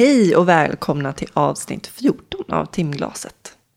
[0.00, 3.34] Hej och välkomna till avsnitt 14 av Timglaset.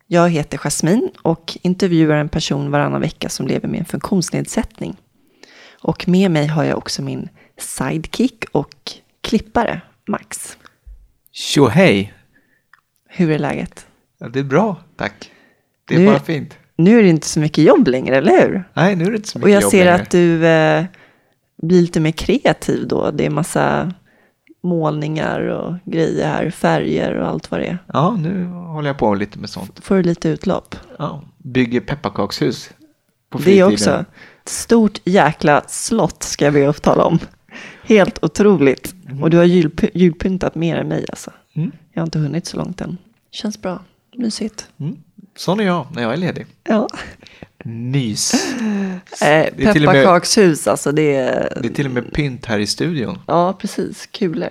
[0.08, 4.96] Jag heter Jasmin och intervjuar en person varannan vecka som lever med en funktionsnedsättning.
[5.82, 8.92] Och med mig har jag också min sidekick och
[9.22, 10.58] klippare, Max.
[11.32, 12.14] Tjo hej!
[13.10, 13.86] Hur är läget?
[14.20, 15.32] Ja, det är bra, tack.
[15.88, 16.58] Det är Nu- bara fint.
[16.76, 18.64] Nu är det inte så mycket jobb längre, eller hur?
[18.74, 20.02] Nej, nu är det inte så mycket Och jag jobb ser längre.
[20.02, 20.86] att du eh,
[21.62, 23.12] blir lite mer kreativ då.
[23.12, 23.94] Det är massa
[24.64, 27.78] målningar och grejer här, färger och allt vad det är.
[27.94, 29.80] Ja, nu håller jag på lite med sånt.
[29.86, 30.76] Får du lite utlopp.
[31.00, 32.70] Ja, bygger pepparkakshus
[33.30, 33.74] på Det är fritiden.
[33.74, 33.92] också
[34.44, 37.20] ett stort jäkla slott ska jag be att tala om.
[37.84, 38.96] Helt otroligt.
[39.22, 41.32] Och du har julp- julpyntat mer än mig alltså.
[41.54, 41.72] Mm.
[41.94, 42.98] Jag har inte hunnit så långt än.
[43.32, 43.80] Känns bra.
[44.18, 44.68] Mysigt.
[44.78, 44.98] Mm.
[45.36, 46.46] Sån är jag när jag är ledig.
[46.64, 46.88] Ja.
[47.64, 48.34] Nys.
[49.22, 51.58] Eh, pepparkakshus alltså det är...
[51.62, 53.20] Det är till och med pynt här i studion.
[53.28, 54.06] Ja, precis.
[54.06, 54.50] Kulor.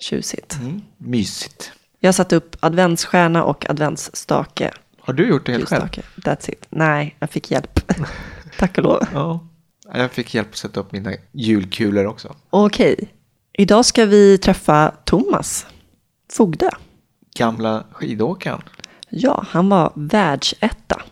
[0.00, 0.54] Tjusigt.
[0.54, 0.82] Mm.
[0.98, 1.72] Mysigt.
[2.00, 4.70] Jag har satt upp adventsstjärna och adventsstake.
[5.00, 5.88] Har du gjort det helt själv?
[6.16, 6.66] That's it.
[6.70, 7.80] Nej, jag fick hjälp.
[8.58, 9.06] Tack och lov.
[9.12, 9.48] Ja.
[9.94, 12.36] Jag fick hjälp att sätta upp mina julkulor också.
[12.50, 13.08] Okej.
[13.52, 15.66] Idag ska vi träffa Thomas
[16.32, 16.70] Fogdö.
[17.36, 18.62] Gamla skidåkaren.
[19.08, 21.02] Ja, han var världsetta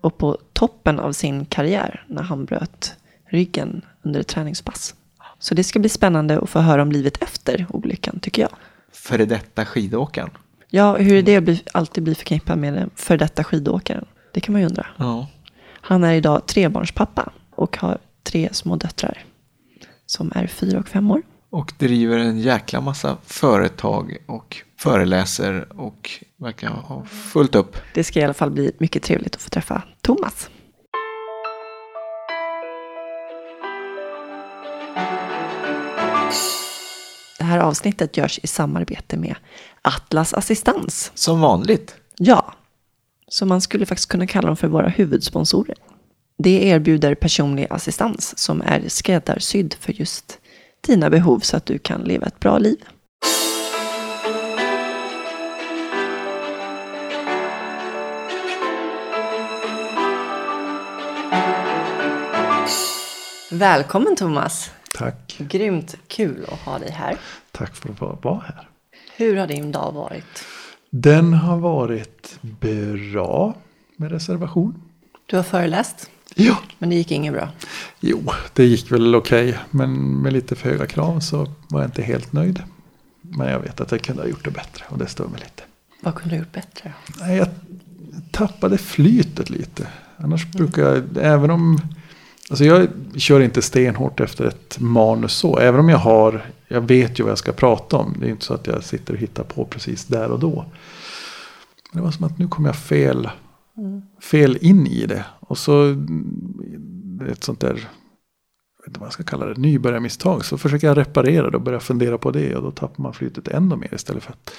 [0.00, 2.94] och på toppen av sin karriär när han bröt
[3.26, 4.94] ryggen under ett träningspass.
[5.38, 8.50] Så det ska bli spännande att få höra om livet efter olyckan, tycker jag.
[8.92, 10.30] Före detta skidåkaren.
[10.68, 14.04] Ja, hur är det att alltid bli förknippad med den för detta skidåkaren?
[14.32, 14.86] Det kan man ju undra.
[14.96, 15.26] Ja.
[15.80, 19.24] Han är idag trebarnspappa och har tre små döttrar
[20.06, 21.22] som är fyra och fem år.
[21.52, 27.76] Och driver en jäkla massa företag och föreläser och verkar ha fullt upp.
[27.94, 30.50] Det ska i alla fall bli mycket trevligt att få träffa Thomas.
[37.38, 39.34] Det här avsnittet görs i samarbete med
[39.82, 41.12] Atlas Assistans.
[41.14, 41.94] Som vanligt.
[42.18, 42.54] Ja,
[43.28, 45.76] så man skulle faktiskt kunna kalla dem för våra huvudsponsorer.
[46.38, 50.39] Det erbjuder personlig assistans som är skräddarsydd för just
[50.80, 52.84] dina behov så att du kan leva ett bra liv.
[63.52, 64.70] Välkommen Thomas!
[64.98, 65.36] Tack.
[65.38, 67.16] Grymt kul att ha dig här.
[67.52, 68.68] Tack för att vara här.
[69.16, 70.44] Hur har din dag varit?
[70.90, 73.54] Den har varit bra
[73.96, 74.82] med reservation.
[75.26, 77.48] Du har föreläst, Ja, men det gick inget bra.
[78.00, 79.58] jo, det gick väl okej.
[79.70, 82.62] Men med lite för höga krav så var jag inte helt nöjd.
[83.20, 85.62] Men jag vet att jag kunde ha gjort det bättre och det stör mig lite.
[86.00, 86.92] Vad kunde du ha gjort bättre?
[87.20, 87.48] Nej, jag
[88.30, 89.86] tappade flytet lite.
[90.16, 91.80] Annars brukar jag, även om...
[92.50, 95.58] Alltså jag kör inte stenhårt efter ett manus så.
[95.58, 98.16] Även om jag har, jag vet ju vad jag ska prata om.
[98.20, 100.64] Det är inte så att jag sitter och hittar på precis där och då.
[101.92, 103.28] Men det var som att nu kom jag fel,
[104.20, 105.24] fel in i det.
[105.50, 110.44] Och så mm, ett sånt där, jag vet inte vad jag ska kalla det, nybörjarmisstag.
[110.44, 112.56] Så försöker jag reparera det och börja fundera på det.
[112.56, 114.50] Och då tappar man flytet ännu mer istället för att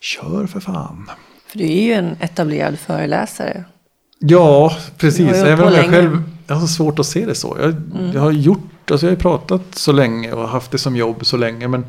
[0.00, 1.10] kör för fan.
[1.46, 3.64] För du är ju en etablerad föreläsare.
[4.18, 5.32] Ja, precis.
[5.32, 5.98] Även om jag länge.
[5.98, 6.10] Mm.
[6.10, 7.56] själv jag har svårt att se det så.
[7.60, 7.74] Jag,
[8.14, 11.36] jag har gjort, alltså jag har pratat så länge och haft det som jobb så
[11.36, 11.68] länge.
[11.68, 11.86] Men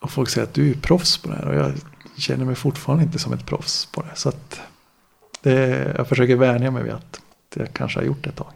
[0.00, 1.48] och folk säger att du är proffs på det här.
[1.48, 1.72] Och jag
[2.16, 4.12] känner mig fortfarande inte som ett proffs på det.
[4.14, 4.60] Så att
[5.42, 7.20] det, jag försöker vänja mig vid att
[7.54, 8.52] jag kanske har gjort det ett tag.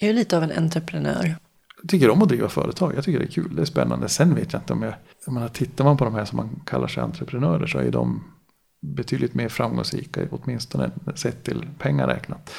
[0.00, 1.34] Är du lite av en entreprenör?
[1.82, 2.92] Jag tycker om att driva företag.
[2.96, 3.56] Jag tycker det är kul.
[3.56, 4.08] Det är spännande.
[4.08, 4.94] Sen vet jag inte om jag...
[5.26, 8.24] jag menar, tittar man på de här som man kallar sig entreprenörer så är de
[8.80, 10.20] betydligt mer framgångsrika.
[10.30, 12.50] Åtminstone sett till pengar räknat.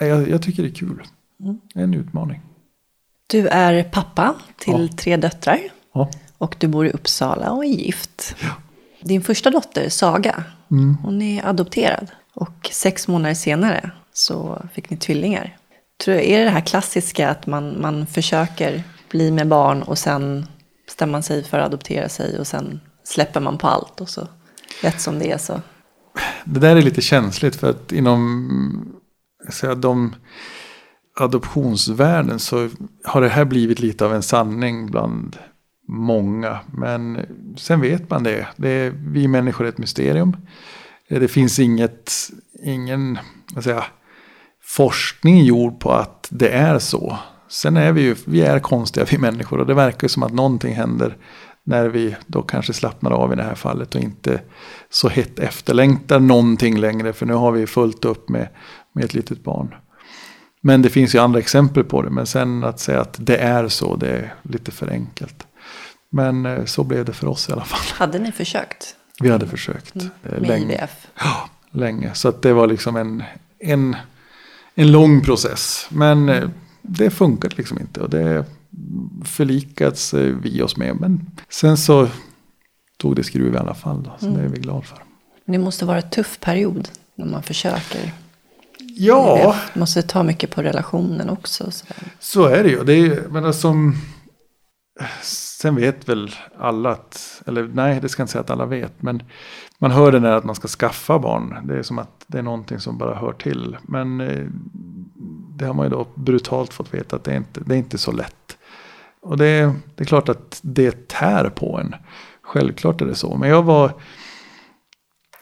[0.00, 1.02] Jag, jag tycker det är kul.
[1.74, 2.40] Är en utmaning.
[3.26, 4.96] Du är pappa till Ja.
[4.96, 5.58] tre döttrar
[5.94, 6.10] Ja.
[6.38, 8.36] och du bor i Uppsala och är gift.
[9.02, 10.94] Din första dotter, Saga, Mm.
[11.02, 12.10] hon är adopterad.
[12.34, 15.56] Och sex månader senare så fick ni tvillingar.
[16.04, 19.98] Tror jag, är det det här klassiska att man, man försöker bli med barn och
[19.98, 20.46] sen
[20.86, 24.28] bestämmer man sig för att adoptera sig och sen släpper man på allt och så
[24.82, 25.60] lätt som det är så.
[26.44, 29.00] Det där är lite känsligt för att inom
[29.48, 30.14] säga, de
[31.20, 32.68] adoptionsvärlden så
[33.04, 35.36] har det här blivit lite av en sanning bland
[35.88, 36.58] många.
[36.72, 37.26] Men
[37.56, 38.46] sen vet man det.
[38.56, 40.36] det är, vi människor är ett mysterium.
[41.18, 42.12] Det finns inget,
[42.62, 43.18] ingen
[43.52, 43.84] vad säger,
[44.62, 47.18] forskning gjord på att det är så.
[47.48, 50.32] Sen är vi ju, vi är konstiga vi människor och det verkar ju som att
[50.32, 51.16] någonting händer
[51.64, 54.40] när vi då kanske slappnar av i det här fallet och inte
[54.90, 58.48] så hett efterlängtar någonting längre för nu har vi fullt upp med,
[58.92, 59.74] med ett litet barn.
[60.62, 63.68] Men det finns ju andra exempel på det men sen att säga att det är
[63.68, 65.46] så det är lite för enkelt.
[66.12, 67.96] Men eh, så blev det för oss i alla fall.
[67.98, 70.74] Hade ni försökt vi hade försökt eh, med länge.
[70.74, 71.06] IVF?
[71.70, 72.14] länge.
[72.14, 73.22] Så att det var liksom en,
[73.58, 73.96] en,
[74.74, 75.86] en lång process.
[75.90, 76.48] Men eh,
[76.82, 78.00] det funkade liksom inte.
[78.00, 78.44] Och det
[79.24, 80.96] förlikades eh, vi oss med.
[81.00, 82.08] Men sen så
[82.96, 84.02] tog det skruv i alla fall.
[84.02, 84.98] Då, så det är vi glada för.
[85.44, 88.12] Det måste vara en tuff period när man försöker.
[88.78, 89.76] Ja, IVF.
[89.76, 91.70] måste ta mycket på relationen också.
[91.70, 91.84] Så.
[92.20, 92.84] så är det ju.
[92.84, 93.74] Det är, men alltså,
[95.60, 99.02] sen vet väl alla att, eller nej det ska jag inte säga att alla vet.
[99.02, 99.22] Men
[99.78, 101.66] man hör det där att man ska skaffa barn.
[101.66, 103.76] Det är som att det är någonting som bara hör till.
[103.82, 104.46] Men eh,
[105.56, 107.98] det har man ju då brutalt fått veta att det är inte det är inte
[107.98, 108.58] så lätt.
[109.22, 111.94] Och det, det är klart att det tär på en.
[112.42, 113.36] Självklart är det så.
[113.36, 113.92] Men jag var,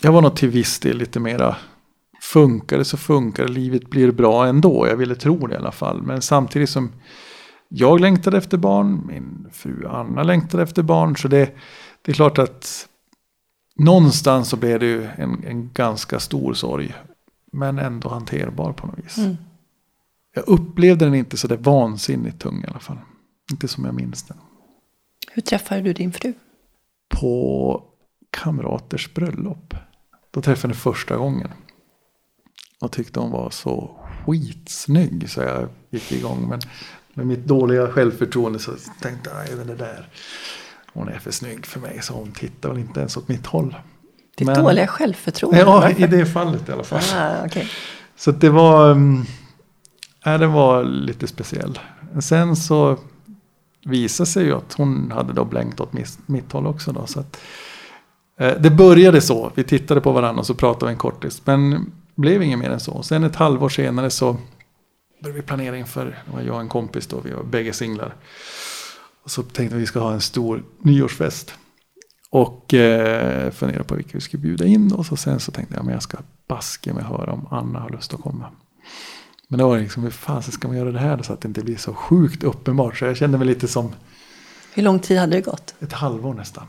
[0.02, 1.56] jag var nog till viss del lite mera
[2.22, 4.86] funkar det så funkar det, livet blir bra ändå.
[4.88, 6.02] Jag ville tro det i alla fall.
[6.02, 6.92] Men samtidigt som
[7.68, 11.16] jag längtade efter barn, min fru Anna längtade efter barn.
[11.16, 11.54] Så det,
[12.02, 12.88] det är klart att
[13.76, 16.94] någonstans så blev det ju en, en ganska stor sorg.
[17.52, 19.18] Men ändå hanterbar på något vis.
[19.18, 19.36] Mm.
[20.34, 22.98] Jag upplevde den inte så där vansinnigt tung i alla fall.
[23.50, 24.36] Inte som jag minns den.
[25.30, 26.34] Hur träffade du din fru?
[27.08, 27.82] På
[28.30, 29.74] kamraters bröllop.
[30.30, 31.50] Då träffade jag henne första gången.
[32.80, 33.90] Och tyckte hon var så
[34.26, 36.48] skitsnygg så jag gick igång.
[36.48, 36.60] Men
[37.18, 38.70] med mitt dåliga självförtroende så
[39.00, 40.08] tänkte jag, den är där.
[40.92, 43.76] Hon är för snygg för mig så hon tittar väl inte ens åt mitt håll.
[44.36, 45.58] Ditt Men- dåliga självförtroende?
[45.60, 46.00] Ja, Varför?
[46.02, 47.02] i det fallet i alla fall.
[47.16, 47.68] Ah, okej.
[48.16, 48.96] Så det var,
[50.24, 51.78] ja, det var lite speciell.
[52.20, 52.96] Sen så
[53.84, 56.92] visade sig ju att hon hade då blänkt åt mitt, mitt håll också.
[56.92, 57.40] Då, så att,
[58.40, 61.42] eh, det började så, vi tittade på varandra och så pratade vi en kortis.
[61.44, 63.02] Men blev inget mer än så.
[63.02, 64.36] Sen ett halvår senare så
[65.22, 68.14] började vi planera inför, det var jag och en kompis då, vi var bägge singlar.
[69.24, 71.54] Och så tänkte vi att vi ska ha en stor nyårsfest.
[72.30, 74.92] Och eh, funderade på vilka vi skulle bjuda in.
[74.92, 76.18] Och så sen så tänkte jag att jag ska
[76.48, 78.44] baske mig höra om Anna har lust att komma.
[79.48, 81.60] Men det var liksom, hur fan ska man göra det här så att det inte
[81.64, 82.96] blir så sjukt uppenbart.
[82.98, 83.92] Så jag kände mig lite som
[84.74, 85.74] Hur lång tid hade det gått?
[85.80, 86.66] ett halvår nästan.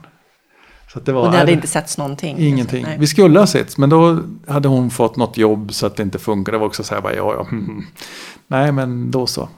[0.93, 2.37] Så att det var, Och det nej, hade det- inte setts någonting?
[2.39, 2.83] Ingenting.
[2.83, 2.97] Nej.
[2.99, 6.19] Vi skulle ha setts, men då hade hon fått något jobb så att det inte
[6.19, 6.55] funkade.
[6.57, 7.47] Det var också så här, bara, ja, ja.
[7.51, 7.85] mm.
[8.51, 9.49] Nej, men då så.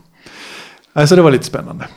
[0.94, 1.88] Alltså det var lite spännande.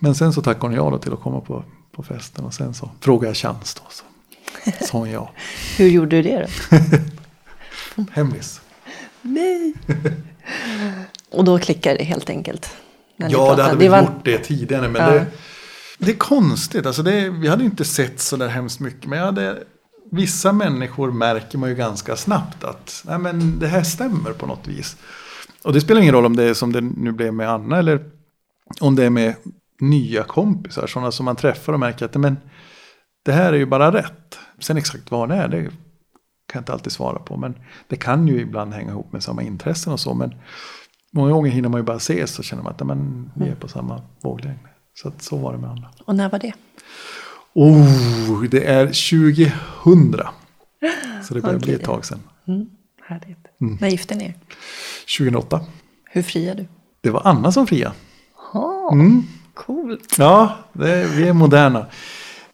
[0.00, 1.64] Men sen så tackade hon ja då till att komma på,
[1.96, 2.44] på festen.
[2.44, 3.82] Och sen så frågade jag chans då.
[3.90, 4.04] Så
[4.86, 5.30] sa hon ja.
[5.76, 8.06] Hur gjorde du det då?
[8.12, 8.60] Hemlis.
[9.22, 9.74] Nej.
[11.30, 12.76] Och då klickade det helt enkelt?
[13.16, 13.62] när ni Ja, det pratade.
[13.68, 14.88] hade vi var- gjort det tidigare.
[14.88, 15.10] Men Ja.
[15.10, 15.26] det,
[15.98, 16.86] det är konstigt.
[16.86, 19.06] Alltså det, vi hade inte sett så där hemskt mycket.
[19.06, 19.62] Men jag hade,
[20.10, 24.66] vissa människor märker man ju ganska snabbt att nej, men det här stämmer på något
[24.68, 24.96] vis.
[25.64, 28.10] Och det spelar ingen roll om det är som det nu blev med Anna eller
[28.80, 29.34] om det är med
[29.80, 30.86] nya kompisar.
[30.86, 32.36] Sådana som man träffar och märker att men,
[33.22, 34.38] det här är ju bara rätt.
[34.58, 35.72] Sen exakt vad det är, det kan
[36.52, 37.36] jag inte alltid svara på.
[37.36, 37.54] Men
[37.88, 40.14] det kan ju ibland hänga ihop med samma intressen och så.
[40.14, 40.34] Men
[41.12, 43.68] många gånger hinner man ju bara ses och känner man att men, vi är på
[43.68, 44.58] samma våglängd.
[44.94, 45.90] Så att så var det med Anna.
[46.04, 46.52] Och när var det?
[47.54, 50.24] Oh, det är 2000.
[51.22, 51.74] Så det börjar bli Okej.
[51.74, 52.20] ett tag sedan.
[52.48, 52.66] Mm,
[53.02, 53.41] härligt.
[53.80, 54.34] När gifte ni er?
[55.18, 55.60] 2008.
[56.10, 56.68] Hur friade du?
[57.00, 57.92] Det var Anna som fria.
[58.52, 59.22] Oh, Mm.
[59.54, 60.14] Coolt.
[60.18, 61.86] Ja, det, vi är moderna.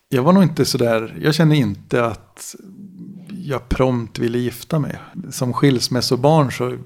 [0.09, 2.55] Jag var nog inte sådär, jag kände inte att
[3.31, 4.99] jag prompt ville gifta mig.
[5.31, 6.77] Som skilsmässobarn så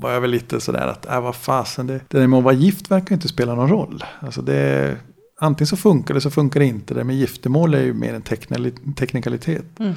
[0.00, 2.54] var jag väl lite sådär att, äh, vad fasen, det, det där med att vara
[2.54, 4.04] gift verkar inte spela någon roll.
[4.20, 4.96] Alltså det,
[5.40, 6.94] antingen så funkar det så funkar det inte.
[6.94, 8.22] Det med giftermål är ju mer en
[8.94, 9.80] teknikalitet.
[9.80, 9.94] Mm.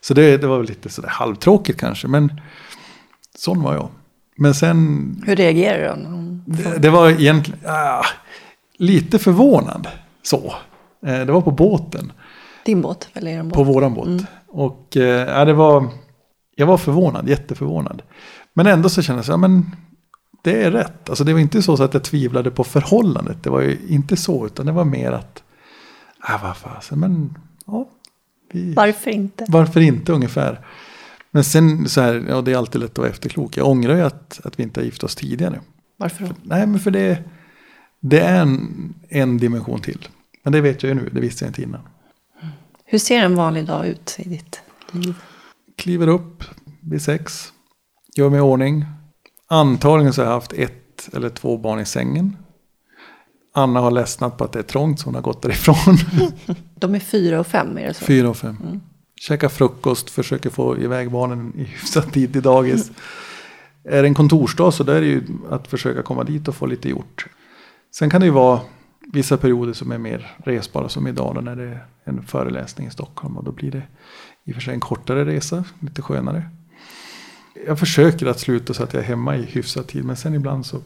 [0.00, 2.40] Så det, det var väl lite sådär halvtråkigt kanske, men
[3.38, 3.88] sån var jag.
[4.36, 8.04] Men sen Hur reagerade hon- det, det var egentligen ah,
[8.76, 9.88] lite förvånad.
[10.22, 10.54] Så.
[11.06, 12.12] Eh, det var på båten.
[12.64, 13.08] Din båt?
[13.12, 13.52] Eller er båt?
[13.52, 14.06] På våran båt.
[14.06, 14.24] Mm.
[14.48, 15.88] Och eh, det var,
[16.56, 18.02] jag var förvånad, jätteförvånad.
[18.54, 19.76] Men ändå så kände jag ja, men
[20.42, 21.08] det är rätt.
[21.08, 23.42] Alltså det var inte så att jag tvivlade på förhållandet.
[23.42, 25.42] Det var ju inte så, utan det var mer att,
[26.20, 27.88] ah, vad fasen, men ja.
[28.52, 29.44] Vi, Varför inte?
[29.48, 30.60] varför inte ungefär?
[31.34, 33.56] Men sen så här, ja det är alltid lätt att vara efterklok.
[33.56, 35.60] Jag ångrar ju att, att vi inte har gift oss tidigare.
[35.96, 36.30] Varför då?
[36.42, 37.18] Nej, men för det,
[38.00, 40.08] det är en, en dimension till.
[40.42, 41.80] Men det vet jag ju nu, det visste jag inte innan.
[42.84, 44.60] Hur ser en vanlig dag ut i ditt
[44.90, 45.14] liv?
[45.76, 46.44] Kliver upp
[46.80, 47.52] vid sex,
[48.14, 48.84] gör mig i ordning.
[49.48, 52.36] Antagligen så har jag haft ett eller två barn i sängen.
[53.54, 55.96] Anna har ledsnat på att det är trångt så hon har gått därifrån.
[56.74, 58.04] De är fyra och fem, är det så?
[58.04, 58.80] Fyra och fem.
[59.28, 62.90] Käkar frukost, försöker få iväg barnen i hyfsad tid till dagis.
[63.84, 66.66] Är det en kontorsdag så där är det ju att försöka komma dit och få
[66.66, 67.26] lite gjort.
[67.94, 68.60] Sen kan det ju vara
[69.12, 72.90] vissa perioder som är mer resbara som idag då när det är en föreläsning i
[72.90, 73.36] Stockholm.
[73.36, 73.82] Och då blir det
[74.44, 76.42] i och för sig en kortare resa, lite skönare.
[77.66, 80.04] Jag försöker att sluta så att jag är hemma i hyfsad tid.
[80.04, 80.80] Men sen ibland så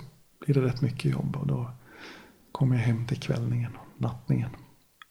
[0.45, 1.37] blir det rätt mycket jobb.
[1.37, 1.71] Och då
[2.53, 4.51] kommer jag hem till kvällningen och nattningen.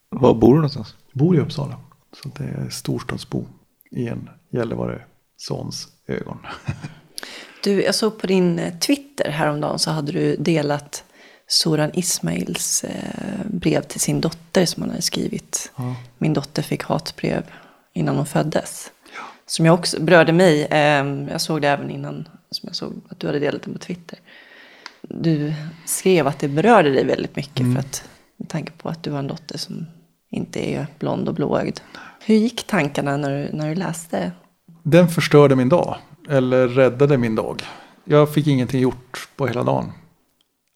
[0.10, 0.96] Var bor du någonstans?
[1.12, 1.78] Jag bor i Uppsala.
[2.24, 3.46] Så det är storstadsbo
[3.92, 5.02] i en Gällivare
[5.38, 6.38] sons ögon.
[7.64, 11.04] Du, jag såg på din eh, Twitter häromdagen så hade du delat
[11.48, 15.72] Soran Ismails eh, brev till sin dotter som han hade skrivit.
[15.76, 15.96] Ja.
[16.18, 17.44] Min dotter fick hatbrev
[17.94, 18.92] innan hon föddes.
[19.46, 20.66] Som jag också berörde mig.
[20.66, 23.80] Eh, jag såg det även innan som jag såg att du hade delat det på
[23.80, 24.20] Twitter.
[25.02, 25.54] Du
[25.86, 29.20] skrev att det berörde dig väldigt mycket för att med tanke på att du har
[29.20, 29.86] en dotter som
[30.32, 31.80] inte är blond och blåögd.
[32.26, 34.32] Hur gick tankarna när du, när du läste?
[34.84, 35.98] Den förstörde min dag.
[36.30, 37.64] Eller räddade min dag.
[38.04, 39.92] Jag fick ingenting gjort på hela dagen.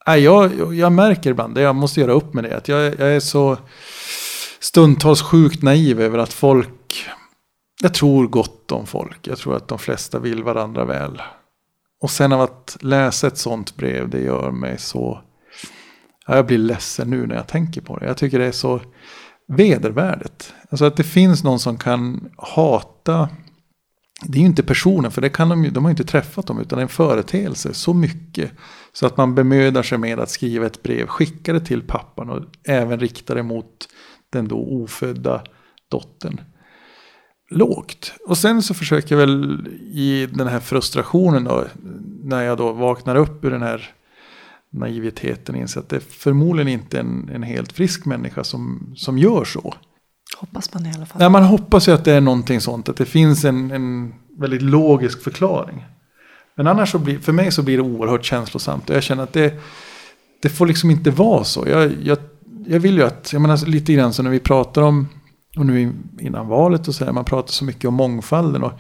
[0.07, 1.61] Nej, jag, jag märker ibland det.
[1.61, 2.57] Jag måste göra upp med det.
[2.57, 3.57] Att jag, jag är så
[4.59, 7.05] stundtals sjukt naiv över att folk...
[7.81, 9.27] Jag tror gott om folk.
[9.27, 11.21] Jag tror att de flesta vill varandra väl.
[12.01, 15.21] Och sen av att läsa ett sånt brev, det gör mig så...
[16.27, 18.05] Ja, jag blir ledsen nu när jag tänker på det.
[18.05, 18.81] Jag tycker det är så
[19.49, 20.53] Vedervärdet.
[20.69, 23.29] Alltså att det finns någon som kan hata
[24.21, 26.59] det är ju inte personen, för det kan de, de har ju inte träffat dem,
[26.59, 28.51] utan en företeelse så mycket.
[28.93, 32.43] Så att man bemödar sig med att skriva ett brev, skicka det till pappan och
[32.63, 33.87] även rikta det mot
[34.29, 35.43] den då ofödda
[35.91, 36.41] dottern.
[37.51, 38.13] Lågt.
[38.27, 41.65] Och sen så försöker jag väl i den här frustrationen då,
[42.23, 43.91] när jag då vaknar upp ur den här
[44.73, 49.43] naiviteten, inse att det är förmodligen inte en, en helt frisk människa som, som gör
[49.45, 49.73] så.
[50.37, 51.19] Hoppas man i alla fall.
[51.19, 54.61] Nej, man hoppas ju att det är någonting sånt, att det finns en, en väldigt
[54.61, 55.85] logisk förklaring.
[56.55, 58.89] Men annars så blir, för mig så blir det oerhört känslosamt.
[58.89, 59.53] Och jag känner att det,
[60.41, 61.67] det får liksom inte vara så.
[61.67, 62.17] Jag, jag,
[62.65, 65.07] jag vill ju att, jag menar lite grann så när vi pratar om,
[65.57, 68.63] och nu innan valet och så här, man pratar så mycket om mångfalden.
[68.63, 68.73] Och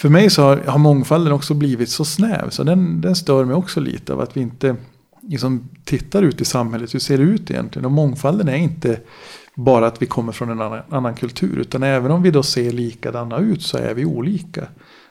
[0.00, 3.56] för mig så har, har mångfalden också blivit så snäv, så den, den stör mig
[3.56, 4.76] också lite av att vi inte
[5.28, 7.86] liksom tittar ut i samhället, hur ser det ut egentligen?
[7.86, 9.00] Och mångfalden är inte
[9.54, 11.58] bara att vi kommer från en annan, annan kultur.
[11.58, 14.66] Utan även om vi då ser likadana ut så är vi olika.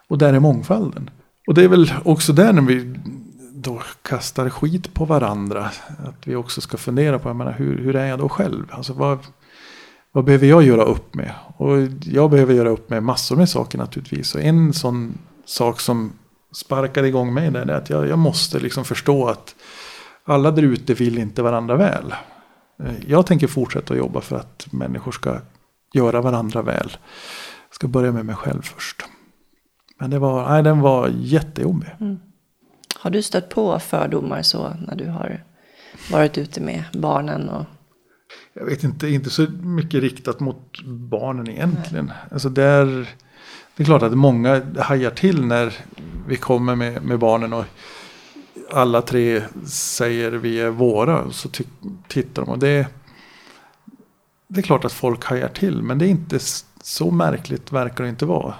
[0.07, 1.09] Och där är mångfalden.
[1.47, 2.95] Och det är väl också där när vi
[3.53, 5.71] då kastar skit på varandra.
[6.05, 8.65] Att vi också ska fundera på, jag menar, hur, hur är jag då själv?
[8.69, 9.19] Alltså vad,
[10.11, 11.31] vad behöver jag göra upp med?
[11.57, 14.35] Och jag behöver göra upp med massor med saker naturligtvis.
[14.35, 16.11] Och en sån sak som
[16.51, 19.55] sparkar igång mig där är att jag, jag måste liksom förstå att
[20.27, 22.13] alla där ute vill inte varandra väl.
[22.83, 25.39] Eh, jag tänker fortsätta att jobba för att människor ska
[25.93, 26.97] göra varandra väl.
[27.69, 29.03] Jag ska börja med mig själv först.
[29.99, 31.89] Men det var, nej, den var jättejobbig.
[31.99, 32.19] Mm.
[32.95, 35.43] Har du stött på fördomar så när du har
[36.11, 37.49] varit ute med barnen?
[37.49, 37.65] Och...
[38.53, 42.11] Jag vet inte, inte så mycket riktat mot barnen egentligen.
[42.31, 42.85] Alltså där,
[43.75, 45.73] det är klart att många hajar till när
[46.27, 47.53] vi kommer med, med barnen.
[47.53, 47.65] och
[48.71, 51.31] alla tre säger vi är våra.
[51.31, 51.49] Så
[52.07, 52.87] tittar de och det,
[54.47, 55.81] det är klart att folk hajar till.
[55.81, 56.39] Men det är inte
[56.81, 58.53] så märkligt verkar det inte vara.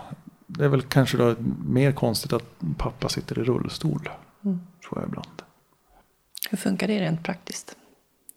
[0.47, 1.35] Det är väl kanske då
[1.65, 2.43] mer konstigt att
[2.77, 4.09] pappa sitter i rullstol.
[4.45, 4.59] Mm.
[4.87, 5.41] Tror jag ibland.
[6.49, 7.75] Hur funkar det rent praktiskt?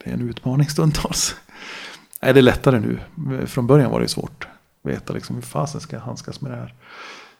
[0.04, 1.36] Det är en utmaning stundtals.
[2.22, 2.98] Nej, det är lättare nu.
[3.46, 4.48] Från början var det svårt.
[4.82, 6.74] Veta liksom hur fasen ska jag handskas med det här.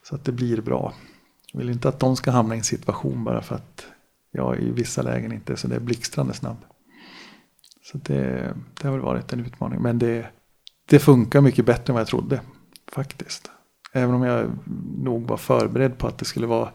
[0.03, 0.95] Så att det blir bra.
[1.53, 3.87] Jag vill inte att de ska hamna i en situation bara för att
[4.31, 6.57] jag i vissa lägen inte är så där blixtrande snabb.
[7.83, 9.83] Så det, det har väl varit en utmaning.
[9.83, 10.27] Men det,
[10.87, 12.41] det funkar mycket bättre än vad jag trodde.
[12.93, 13.51] Faktiskt.
[13.93, 14.51] Även om jag
[14.99, 16.69] nog var förberedd på att det skulle vara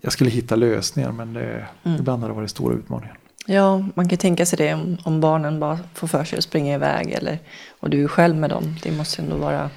[0.00, 1.98] jag skulle hitta lösningar men det, mm.
[1.98, 3.18] ibland har det varit stora utmaningar.
[3.46, 6.74] Ja, man kan tänka sig det om, om barnen bara får för sig att springa
[6.74, 7.38] iväg eller,
[7.80, 8.76] och du är själv med dem.
[8.82, 9.70] Det måste ändå vara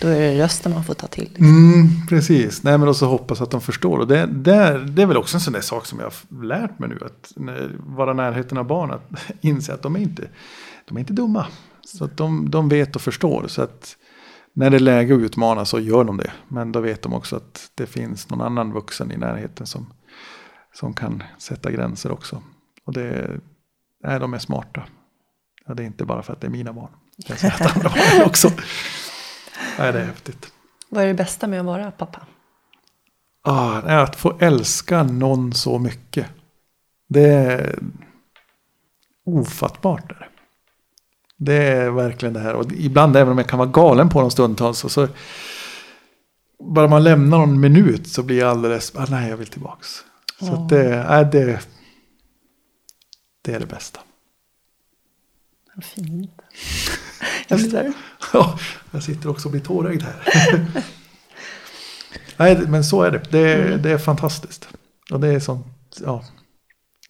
[0.00, 1.24] då är det rösten man får ta till.
[1.24, 1.46] Liksom.
[1.46, 3.98] Mm, precis, nej men också hoppas att de förstår.
[3.98, 6.78] Och det, det, det är väl också en sån där sak som jag har lärt
[6.78, 6.98] mig nu.
[7.04, 7.32] Att
[7.78, 10.28] vara närheten av barn, att inse att de är inte,
[10.88, 11.46] de är inte dumma.
[11.84, 13.44] Så att de, de vet och förstår.
[13.48, 13.96] Så att
[14.52, 16.32] när det är läge att utmana så gör de det.
[16.48, 19.92] Men då vet de också att det finns någon annan vuxen i närheten som,
[20.74, 22.42] som kan sätta gränser också.
[22.84, 23.40] Och det,
[24.04, 24.82] nej, de är smarta.
[25.66, 26.90] Ja, det är inte bara för att det är mina barn.
[27.16, 28.50] Det är att andra barn också.
[29.78, 30.52] Nej, det är häftigt.
[30.88, 32.20] Vad är det bästa med att vara pappa?
[33.42, 36.26] Ah, att få älska någon så mycket.
[37.08, 37.78] Det är
[39.26, 40.08] ofattbart.
[40.08, 40.28] Där.
[41.36, 42.54] Det är verkligen det här.
[42.54, 44.78] Och ibland även om jag kan vara galen på dem stundtals.
[44.78, 45.08] Så, så
[46.58, 50.04] bara man lämnar någon minut så blir jag alldeles, ah, nej jag vill tillbaks.
[50.40, 50.68] Så oh.
[50.68, 51.68] det, äh, det,
[53.42, 54.00] det är det bästa.
[55.76, 56.40] Vad fint.
[57.48, 57.92] Jag blir här.
[58.32, 58.58] Ja,
[58.90, 60.16] jag sitter också och blir tårögd här.
[62.36, 63.22] Nej, men så är det.
[63.30, 64.68] Det är, det är fantastiskt.
[65.10, 65.66] Och det är sånt,
[66.04, 66.24] ja,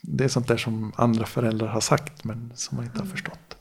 [0.02, 3.56] det är sånt där som andra föräldrar har sagt men som man inte har förstått.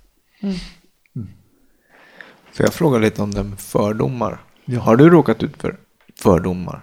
[2.51, 4.43] Får jag fråga lite om det med fördomar?
[4.65, 4.79] Ja.
[4.79, 5.77] Har du råkat ut för
[6.19, 6.81] fördomar?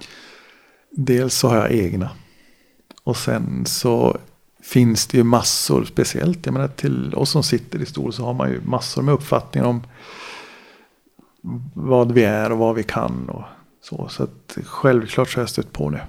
[0.90, 2.10] Dels så har jag egna.
[3.04, 4.18] Och sen så
[4.62, 8.34] finns det ju massor, speciellt jag menar till oss som sitter i stol så har
[8.34, 9.82] man ju massor med uppfattningar om
[11.74, 13.42] vad vi är och vad vi kan och
[13.80, 14.08] så.
[14.08, 16.02] Så att självklart så har jag stött på det.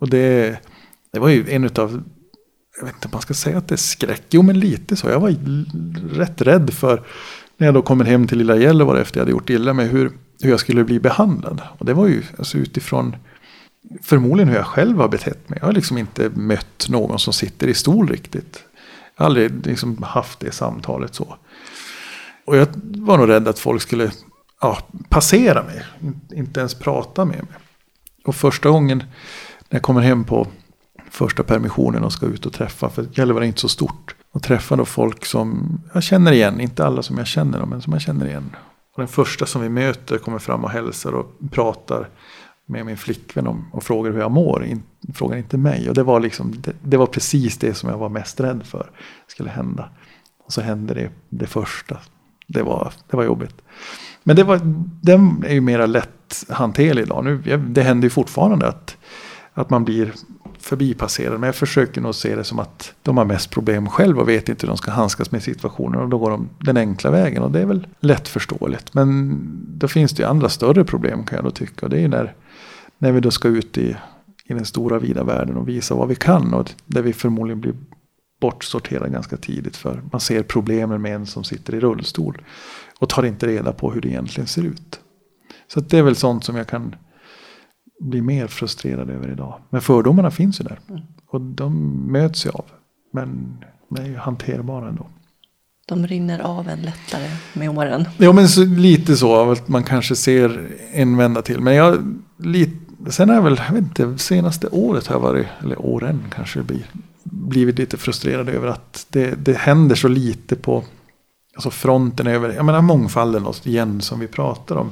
[0.00, 0.58] Och det,
[1.12, 2.02] det var ju en utav,
[2.78, 5.08] jag vet inte om man ska säga att det är skräck, jo men lite så.
[5.08, 5.36] Jag var
[6.16, 7.02] rätt rädd för
[7.56, 10.12] när jag då kommer hem till lilla Gällivare efter jag hade gjort illa mig hur,
[10.40, 11.62] hur jag skulle bli behandlad.
[11.78, 13.16] Och det var ju alltså utifrån
[14.02, 15.58] förmodligen hur jag själv har betett mig.
[15.58, 18.64] Jag har liksom inte mött någon som sitter i stol riktigt.
[19.16, 21.36] Jag har aldrig liksom haft det samtalet så.
[22.44, 24.10] Och jag var nog rädd att folk skulle
[24.60, 25.84] ja, passera mig.
[26.34, 27.58] Inte ens prata med mig.
[28.24, 28.98] Och första gången
[29.68, 30.46] när jag kommer hem på
[31.10, 32.90] första permissionen och ska ut och träffa.
[32.90, 34.14] För Gällivare är inte så stort.
[34.32, 36.60] Och träffa då folk som jag känner igen.
[36.60, 38.56] Inte alla som jag känner dem, men som jag känner igen.
[38.94, 42.08] Och den första som vi möter kommer fram och hälsar och pratar
[42.72, 44.64] med min flickvän om, och frågar hur jag mår.
[44.64, 44.82] In,
[45.14, 45.88] frågar inte mig.
[45.88, 48.90] Och det var, liksom, det, det var precis det som jag var mest rädd för
[49.26, 49.88] skulle hända.
[50.44, 51.98] Och så hände det, det första.
[52.46, 53.62] Det var, det var jobbigt.
[54.22, 54.60] Men det var,
[55.00, 57.24] den är ju mera lätthanterlig idag.
[57.24, 58.96] Nu, det händer ju fortfarande att,
[59.54, 60.12] att man blir
[60.62, 61.40] förbipasserad.
[61.40, 64.48] Men jag försöker nog se det som att de har mest problem själva och vet
[64.48, 66.00] inte hur de ska handskas med situationen.
[66.00, 67.42] Och då går de den enkla vägen.
[67.42, 68.94] Och det är väl lättförståeligt.
[68.94, 69.38] Men
[69.78, 71.86] då finns det ju andra större problem kan jag då tycka.
[71.86, 72.34] Och det är ju när,
[73.02, 73.96] när vi då ska ut i,
[74.44, 76.54] i den stora vida världen och visa vad vi kan.
[76.54, 77.74] Och där vi förmodligen blir
[78.40, 79.76] bortsorterade ganska tidigt.
[79.76, 82.42] För man ser problemen med en som sitter i rullstol.
[82.98, 85.00] Och tar inte reda på hur det egentligen ser ut.
[85.68, 86.94] Så det är väl sånt som jag kan
[88.00, 89.60] bli mer frustrerad över idag.
[89.70, 90.80] Men fördomarna finns ju där.
[91.26, 92.64] Och de möts ju av.
[93.12, 95.06] Men de är ju hanterbara ändå.
[95.86, 98.08] De rinner av en lättare med åren.
[98.18, 101.60] Ja men så, lite så att man kanske ser en vända till.
[101.60, 105.46] Men jag, lite, sen har jag väl, jag vet inte, senaste året har jag varit,
[105.60, 106.86] eller åren kanske det blir,
[107.24, 110.84] blivit lite frustrerad över att det, det händer så lite på
[111.54, 114.90] alltså fronten över, jag menar mångfalden och igen som vi pratar om.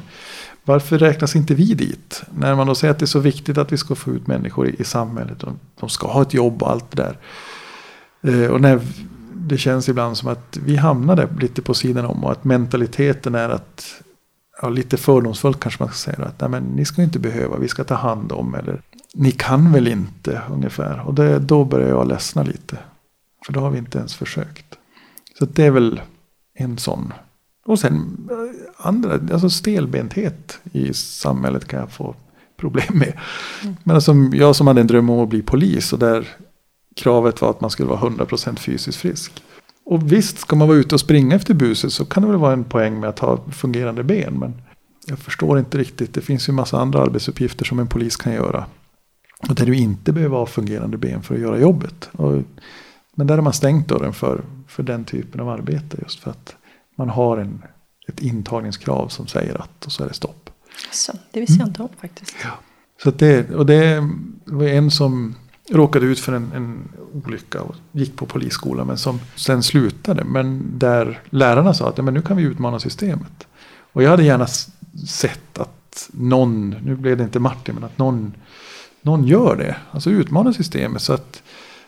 [0.65, 2.23] Varför räknas inte vi dit?
[2.35, 4.69] När man då säger att det är så viktigt att vi ska få ut människor
[4.69, 7.19] i, i samhället och de ska ha ett jobb och allt det där.
[8.33, 8.81] Eh, och när
[9.35, 13.49] det känns ibland som att vi hamnade lite på sidan om och att mentaliteten är
[13.49, 14.03] att
[14.63, 17.69] ja, lite fördomsfullt kanske man ska säga att nej, men ni ska inte behöva, vi
[17.69, 18.83] ska ta hand om eller
[19.15, 21.01] ni kan väl inte ungefär.
[21.07, 22.79] Och det, då börjar jag ledsna lite.
[23.47, 24.79] För då har vi inte ens försökt.
[25.39, 26.01] Så det är väl
[26.55, 27.13] en sån.
[27.67, 32.15] Och sen eh, andra, alltså stelbenthet i samhället kan jag få
[32.57, 33.19] problem med.
[33.85, 36.29] Men alltså, jag som hade en dröm om att bli polis och där
[36.97, 39.43] kravet var att man skulle vara 100% fysiskt frisk.
[39.91, 42.53] Och visst, ska man vara ute och springa efter buset så kan det väl vara
[42.53, 44.39] en poäng med att ha fungerande ben.
[44.39, 44.63] Men
[45.07, 46.15] jag förstår inte riktigt.
[46.15, 48.67] Det finns ju massa andra arbetsuppgifter som en polis kan göra.
[49.49, 52.11] Och där du inte behöver ha fungerande ben för att göra jobbet.
[52.13, 52.43] Och,
[53.15, 55.97] men där har man stängt dörren för, för den typen av arbete.
[56.03, 56.57] Just för att
[56.97, 57.63] man har en,
[58.09, 60.51] ett intagningskrav som säger att och så är det stopp.
[60.93, 62.37] Så, det visste jag inte om faktiskt.
[63.03, 64.09] Så att det, och det
[64.45, 65.35] var en som
[65.71, 66.89] råkade ut för en, en
[67.25, 70.25] olycka och gick på polisskolan men som sen slutade.
[70.25, 73.47] Men där lärarna sa att ja, men nu kan vi utmana systemet.
[73.93, 74.47] Och jag hade gärna
[75.07, 78.33] sett att någon, nu blev det inte Martin, men att någon,
[79.03, 79.77] någon gör det.
[79.91, 81.43] Alltså utmanar systemet så att,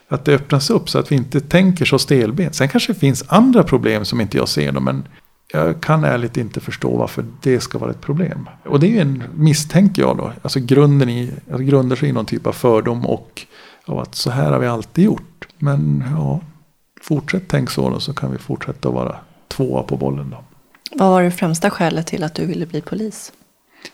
[0.09, 2.55] att det öppnas upp så att vi inte tänker så stelbent.
[2.55, 5.05] Sen kanske det finns andra problem som inte jag ser då, men
[5.53, 8.49] jag kan ärligt inte förstå varför det ska vara ett problem.
[8.65, 12.13] Och det är ju en, misstänker jag då, alltså grunden i, alltså grundar sig i
[12.13, 13.47] någon typ av fördom och
[13.87, 15.49] av att så här har vi alltid gjort.
[15.59, 16.41] Men ja,
[17.03, 19.17] fortsätt tänk så då så kan vi fortsätta vara
[19.49, 20.45] tvåa på bollen då.
[20.93, 23.33] Vad var det främsta skälet till att du ville bli polis?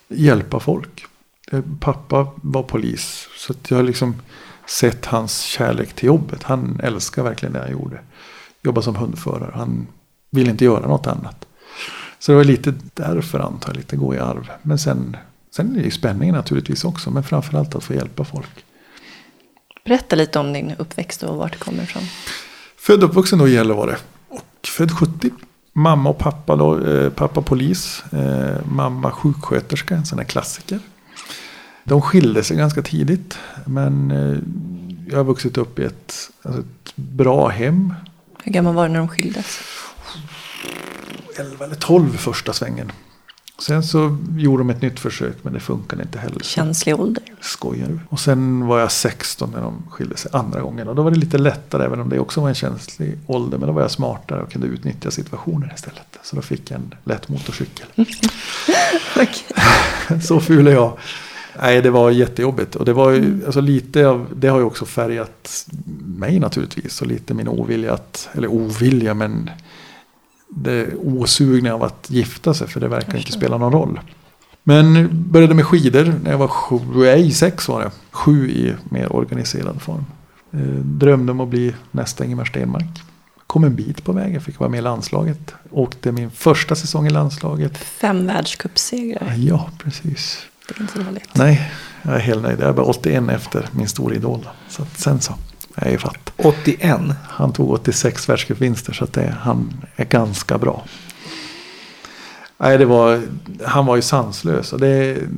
[0.09, 1.05] Hjälpa folk.
[1.53, 4.15] Eh, Pappa var polis så jag har liksom
[4.67, 6.43] sett hans kärlek till jobbet.
[6.43, 8.01] Han älskar verkligen det han gjorde.
[8.63, 9.53] Jobba som hundförare.
[9.55, 9.87] Han
[10.31, 11.47] ville inte göra något annat.
[12.19, 14.51] Så det var lite därför antar jag, lite gå i arv.
[14.63, 15.17] Men sen,
[15.51, 17.11] sen är det ju spänningen naturligtvis också.
[17.11, 18.65] Men framförallt att få hjälpa folk.
[19.89, 22.03] Berätta lite om din uppväxt och vart du kommer ifrån.
[22.77, 23.97] Född och uppvuxen då i Gällivare.
[24.29, 25.31] Och född 70.
[25.73, 28.03] Mamma och pappa då, eh, pappa polis.
[28.13, 30.79] Eh, mamma sjuksköterska, en sån här klassiker.
[31.85, 33.39] De skilde sig ganska tidigt.
[33.67, 34.39] Men eh,
[35.11, 37.95] jag har vuxit upp i ett, alltså ett bra hem.
[38.43, 39.61] Hur gammal var du när de skildes?
[41.39, 42.93] 11 eller 12 första svängen.
[43.63, 46.41] Sen så gjorde de ett nytt försök men det funkade inte heller.
[46.41, 47.23] Känslig ålder.
[47.41, 47.99] Skojar du?
[48.09, 50.89] Och sen var jag 16 när de skilde sig andra gången.
[50.89, 53.59] Och då var det lite lättare även om det också var en känslig ålder.
[53.59, 56.19] Men då var jag smartare och kunde utnyttja situationen istället.
[56.23, 57.87] Så då fick jag en lätt motorcykel.
[60.23, 60.99] Så ful är jag.
[61.61, 62.77] Nej, det var jättejobbigt.
[62.77, 65.67] Och det var ju, alltså lite av, det har ju också färgat
[66.05, 67.01] mig naturligtvis.
[67.01, 69.51] Och lite min ovilja att, eller ovilja men
[70.51, 72.69] det osugna av att gifta sig.
[72.69, 74.01] För det verkar inte spela någon roll.
[74.63, 77.91] Men började med skidor när jag var sju, nej sex var det.
[78.11, 80.05] Sju i mer organiserad form.
[80.53, 83.03] Eh, drömde om att bli nästa Ingemar Stenmark.
[83.47, 85.55] Kom en bit på vägen, fick vara med i landslaget.
[85.71, 87.79] Åkte min första säsong i landslaget.
[87.79, 89.35] Fem världscupsegrar.
[89.37, 90.47] Ja, precis.
[90.69, 91.31] Det är inte dåligt.
[91.35, 92.61] Nej, jag är helt nöjd.
[92.61, 94.49] Jag är bara 81 efter min stora idol.
[94.69, 95.35] Så sen så.
[95.81, 96.33] Är ju fatt.
[96.37, 97.01] 81.
[97.23, 100.85] Han tog 86 världscupvinster så att det, han är ganska bra.
[102.59, 103.23] Nej, det var,
[103.65, 104.73] han var ju sanslös.
[104.73, 105.29] Och det är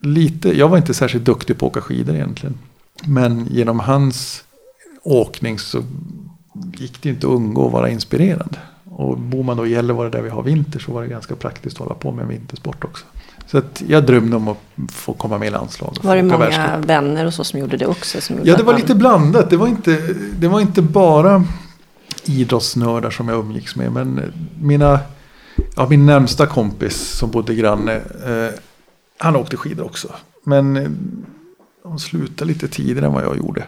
[0.00, 2.58] lite, jag var inte särskilt duktig på att åka skidor egentligen.
[3.04, 4.44] Men genom hans
[5.02, 5.82] åkning så
[6.76, 8.56] gick det inte att undgå att vara inspirerad.
[8.84, 11.76] Och bor man då i Gällivare där vi har vinter så var det ganska praktiskt
[11.76, 13.04] att hålla på med vintersport också.
[13.54, 14.58] Så att jag drömde om att
[14.92, 16.04] få komma med i landslaget.
[16.04, 16.90] Var det många världscup.
[16.90, 18.32] vänner och så som gjorde det också?
[18.32, 19.50] Gjorde Ja, det var man- lite blandat.
[19.50, 21.44] Det var inte, det var inte bara
[22.24, 23.92] idrottsnördar som jag umgicks med.
[23.92, 25.00] Men mina,
[25.76, 27.94] ja, min närmsta kompis som bodde granne,
[28.26, 28.54] eh,
[29.18, 30.08] han åkte skidor också.
[30.44, 30.90] Men eh,
[31.82, 33.64] de slutade lite tidigare än vad jag gjorde.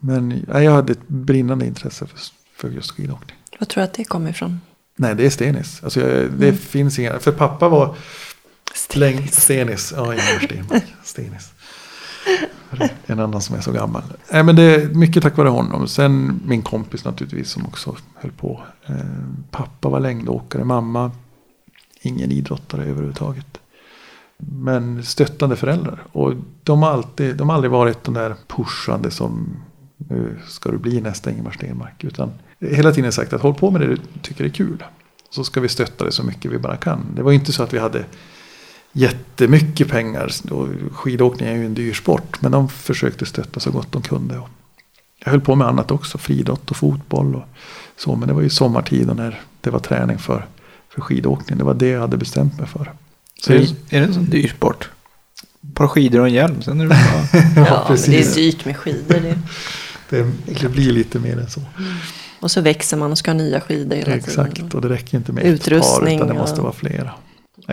[0.00, 2.18] Men ja, jag hade ett brinnande intresse för,
[2.56, 3.36] för just skidåkning.
[3.58, 4.60] Vad tror du att det kommer ifrån?
[4.96, 5.80] Nej, det är Stenis.
[5.84, 6.56] Alltså, jag, det Mm.
[6.56, 7.94] finns inga, för pappa var
[8.74, 9.42] Stenis.
[9.42, 10.84] Stenis, ja Ingemar Stenmark.
[11.04, 11.52] Stenis.
[13.06, 14.02] En annan som är så gammal.
[14.32, 15.88] Nej, men det är mycket tack vare honom.
[15.88, 18.62] Sen min kompis naturligtvis som också höll på.
[18.86, 18.96] Eh,
[19.50, 21.10] pappa var längdåkare, mamma
[22.00, 23.60] ingen idrottare överhuvudtaget.
[24.36, 26.02] Men stöttande föräldrar.
[26.12, 29.56] Och de har, alltid, de har aldrig varit de där pushande som
[29.96, 32.04] nu ska du bli nästa Ingemar Stenmark.
[32.04, 34.84] Utan hela tiden sagt att håll på med det du tycker är kul.
[35.30, 37.06] Så ska vi stötta det så mycket vi bara kan.
[37.14, 38.04] Det var ju inte så att vi hade
[38.92, 40.30] jättemycket pengar.
[40.50, 42.42] Och skidåkning är ju en dyr sport.
[42.42, 44.38] Men de försökte stötta så gott de kunde.
[44.38, 44.48] Och
[45.24, 46.18] jag höll på med annat också.
[46.18, 47.44] Friidrott och fotboll och
[47.96, 48.16] så.
[48.16, 50.46] Men det var ju sommartid och när det var träning för,
[50.88, 51.58] för skidåkning.
[51.58, 52.92] Det var det jag hade bestämt mig för.
[53.42, 54.90] Så är, det, är det en sån dyr sport?
[55.68, 57.42] Ett par skidor och en hjälm, sen är det bara...
[57.66, 58.34] Ja, men det är precis.
[58.34, 59.20] dyrt med skidor.
[59.20, 59.38] Det.
[60.10, 60.26] det,
[60.60, 61.60] det blir lite mer än så.
[62.40, 64.70] Och så växer man och ska ha nya skidor hela Exakt, tiden.
[64.72, 67.10] och det räcker inte med ett par Utrustning utan det och- måste vara flera.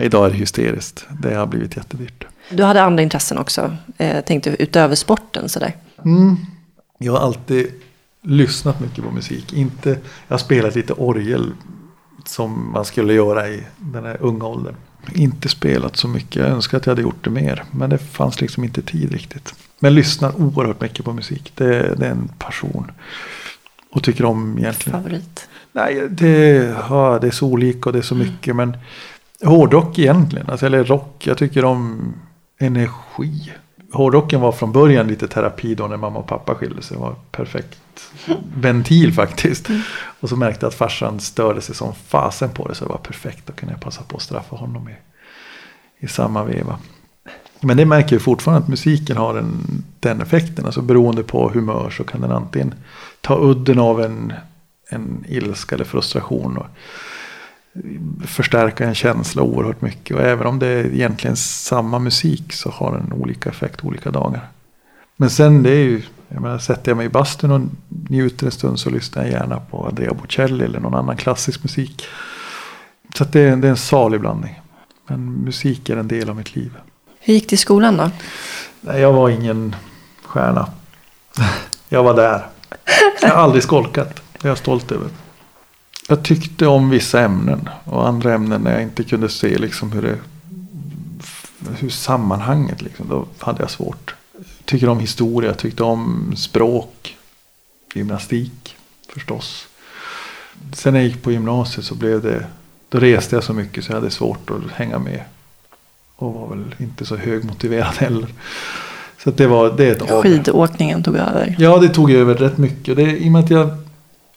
[0.00, 1.06] Idag är det hysteriskt.
[1.20, 2.24] Det har blivit jättedyrt.
[2.50, 5.76] Du hade andra intressen också, eh, tänkte utöver sporten sådär.
[6.04, 6.36] Mm.
[6.98, 7.72] Jag har alltid
[8.22, 9.52] lyssnat mycket på musik.
[9.52, 9.88] Inte,
[10.28, 11.52] jag har spelat lite orgel
[12.24, 14.74] som man skulle göra i den här unga åldern.
[15.14, 16.36] Inte spelat så mycket.
[16.36, 17.64] Jag önskar att jag hade gjort det mer.
[17.70, 19.54] Men det fanns liksom inte tid riktigt.
[19.78, 21.52] Men lyssnar oerhört mycket på musik.
[21.54, 22.90] Det, det är en passion.
[23.90, 25.02] Och tycker om egentligen.
[25.02, 25.48] Favorit.
[25.72, 28.56] Nej, det, ja, det är så olika och det är så mycket.
[28.56, 28.76] Men
[29.44, 30.50] hårdrock egentligen.
[30.50, 31.26] Alltså, eller rock.
[31.26, 32.14] Jag tycker om
[32.58, 33.52] energi.
[33.92, 36.96] Hårdrocken var från början lite terapi då när mamma och pappa skilde sig.
[36.96, 37.78] Det var perfekt
[38.56, 39.68] ventil faktiskt.
[40.20, 42.74] Och så märkte jag att farsan störde sig som fasen på det.
[42.74, 43.46] Så det var perfekt.
[43.46, 44.94] Då kunde jag passa på att straffa honom i,
[45.98, 46.78] i samma veva.
[47.60, 50.66] Men det märker jag fortfarande att musiken har en, den effekten.
[50.66, 52.74] Alltså beroende på humör så kan den antingen
[53.20, 54.32] ta udden av en,
[54.88, 56.56] en ilska eller frustration.
[56.56, 56.66] Och
[58.26, 60.16] förstärka en känsla oerhört mycket.
[60.16, 64.48] Och även om det är egentligen samma musik så har den olika effekt olika dagar.
[65.16, 68.52] Men sen det är ju, jag menar, sätter jag mig i bastun och njuter en
[68.52, 72.06] stund så lyssnar jag gärna på Andrea Bocelli eller någon annan klassisk musik.
[73.14, 74.60] Så det, är, det är en salig blandning.
[75.06, 76.72] Men musik är en del av mitt liv.
[77.20, 78.10] Hur gick det i skolan då?
[78.80, 79.76] Nej, jag var ingen
[80.22, 80.68] stjärna.
[81.88, 82.46] Jag var där.
[83.22, 84.22] Jag har aldrig skolkat.
[84.32, 85.08] Det är jag stolt över.
[86.08, 87.68] Jag tyckte om vissa ämnen.
[87.84, 90.18] Och andra ämnen när jag inte kunde se liksom hur det...
[91.78, 93.08] Hur sammanhanget liksom.
[93.08, 94.14] Då hade jag svårt.
[94.64, 95.54] Tycker om historia.
[95.54, 97.16] Tyckte om språk.
[97.94, 98.76] Gymnastik.
[99.08, 99.66] Förstås.
[100.72, 102.46] Sen när jag gick på gymnasiet så blev det...
[102.88, 105.20] Då reste jag så mycket så jag hade svårt att hänga med.
[106.16, 108.28] Och var väl inte så högmotiverad heller.
[109.24, 110.10] Så det var det är ett.
[110.10, 111.56] Skidåkningen tog över.
[111.58, 112.96] Ja, det tog över rätt mycket.
[112.96, 113.70] Det, I och med att jag,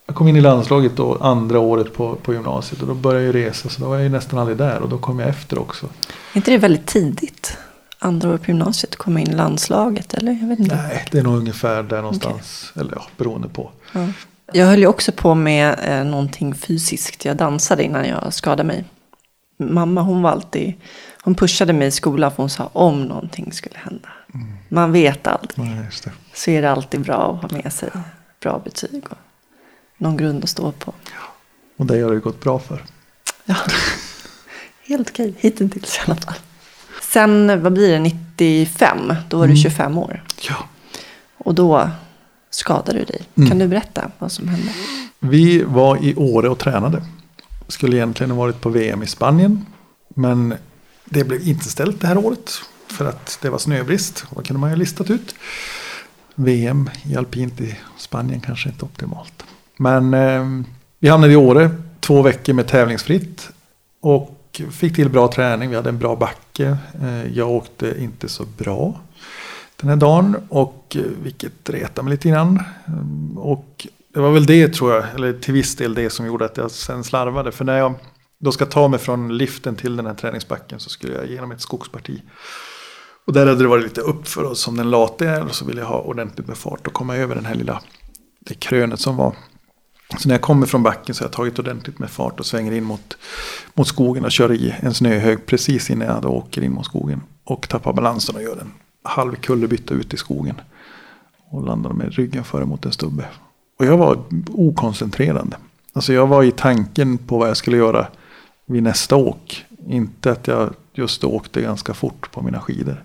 [0.09, 2.81] jag kom in i landslaget då, andra året på, på gymnasiet.
[2.81, 3.69] Och då började jag resa.
[3.69, 4.79] Så då var jag ju nästan aldrig där.
[4.79, 5.85] Och då kom jag efter också.
[5.85, 7.57] Är inte det väldigt tidigt?
[7.99, 10.31] Andra året på gymnasiet, komma in i landslaget eller?
[10.31, 10.75] Jag vet inte.
[10.75, 12.73] Nej, det är nog ungefär där någonstans.
[12.75, 13.71] Eller ja, beroende på.
[13.93, 14.07] Ja.
[14.53, 17.25] Jag höll ju också på med eh, någonting fysiskt.
[17.25, 18.85] Jag dansade innan jag skadade mig.
[19.59, 20.73] Mamma hon var alltid,
[21.23, 24.09] hon pushade mig i skolan för hon sa om någonting skulle hända.
[24.69, 25.57] Man vet aldrig.
[25.57, 25.89] Nej.
[26.33, 27.89] Så är det alltid bra att ha med sig
[28.39, 29.17] bra betyg och
[29.99, 30.93] någon grund att stå på.
[31.77, 32.83] Och det har det gått bra för.
[33.45, 33.55] Ja,
[34.87, 35.33] helt okej.
[35.37, 36.35] Hittills i alla fall.
[37.01, 39.13] Sen, vad blir det, 95?
[39.29, 40.23] Då var du 25 år.
[40.41, 40.55] Ja.
[41.37, 41.89] Och då
[42.49, 43.21] skadade du dig.
[43.35, 43.49] Mm.
[43.49, 44.69] Kan du berätta vad som hände?
[45.19, 47.03] Vi var i Åre och tränade.
[47.67, 49.65] Skulle egentligen ha varit på VM i Spanien.
[50.15, 50.53] Men
[51.05, 52.51] det blev inte ställt det här året.
[52.87, 54.25] För att det var snöbrist.
[54.35, 55.35] Då kunde man ju ha listat ut.
[56.35, 59.43] VM i alpint i Spanien kanske inte optimalt.
[59.81, 60.45] Men eh,
[60.99, 61.69] vi hamnade i Åre.
[61.99, 63.49] Två veckor med tävlingsfritt.
[64.01, 65.69] Och fick till bra träning.
[65.69, 66.77] Vi hade en bra backe.
[67.01, 68.99] Eh, jag åkte inte så bra
[69.75, 70.35] den här dagen.
[70.49, 72.59] Och eh, vilket retade mig lite grann.
[72.85, 76.45] Eh, och det var väl det tror jag, eller till viss del det som gjorde
[76.45, 77.51] att jag sen slarvade.
[77.51, 77.93] För när jag
[78.39, 81.61] då ska ta mig från liften till den här träningsbacken så skulle jag genom ett
[81.61, 82.21] skogsparti.
[83.27, 85.81] Och där hade det varit lite uppför och som den late är och så ville
[85.81, 87.81] jag ha ordentligt med fart och komma över den här lilla,
[88.39, 89.35] det krönet som var.
[90.17, 92.71] Så när jag kommer från backen så har jag tagit ordentligt med fart och svänger
[92.71, 93.17] in mot,
[93.73, 97.21] mot skogen och kör i en snöhög precis innan jag då åker in mot skogen.
[97.43, 98.71] Och tappar balansen och gör en
[99.03, 100.61] halv kullerbytta ut i skogen.
[101.49, 103.25] Och landar med ryggen före mot en stubbe.
[103.79, 105.55] Och jag var okoncentrerad.
[105.93, 108.07] Alltså jag var i tanken på vad jag skulle göra
[108.65, 109.65] vid nästa åk.
[109.87, 113.03] Inte att jag just åkte ganska fort på mina skidor.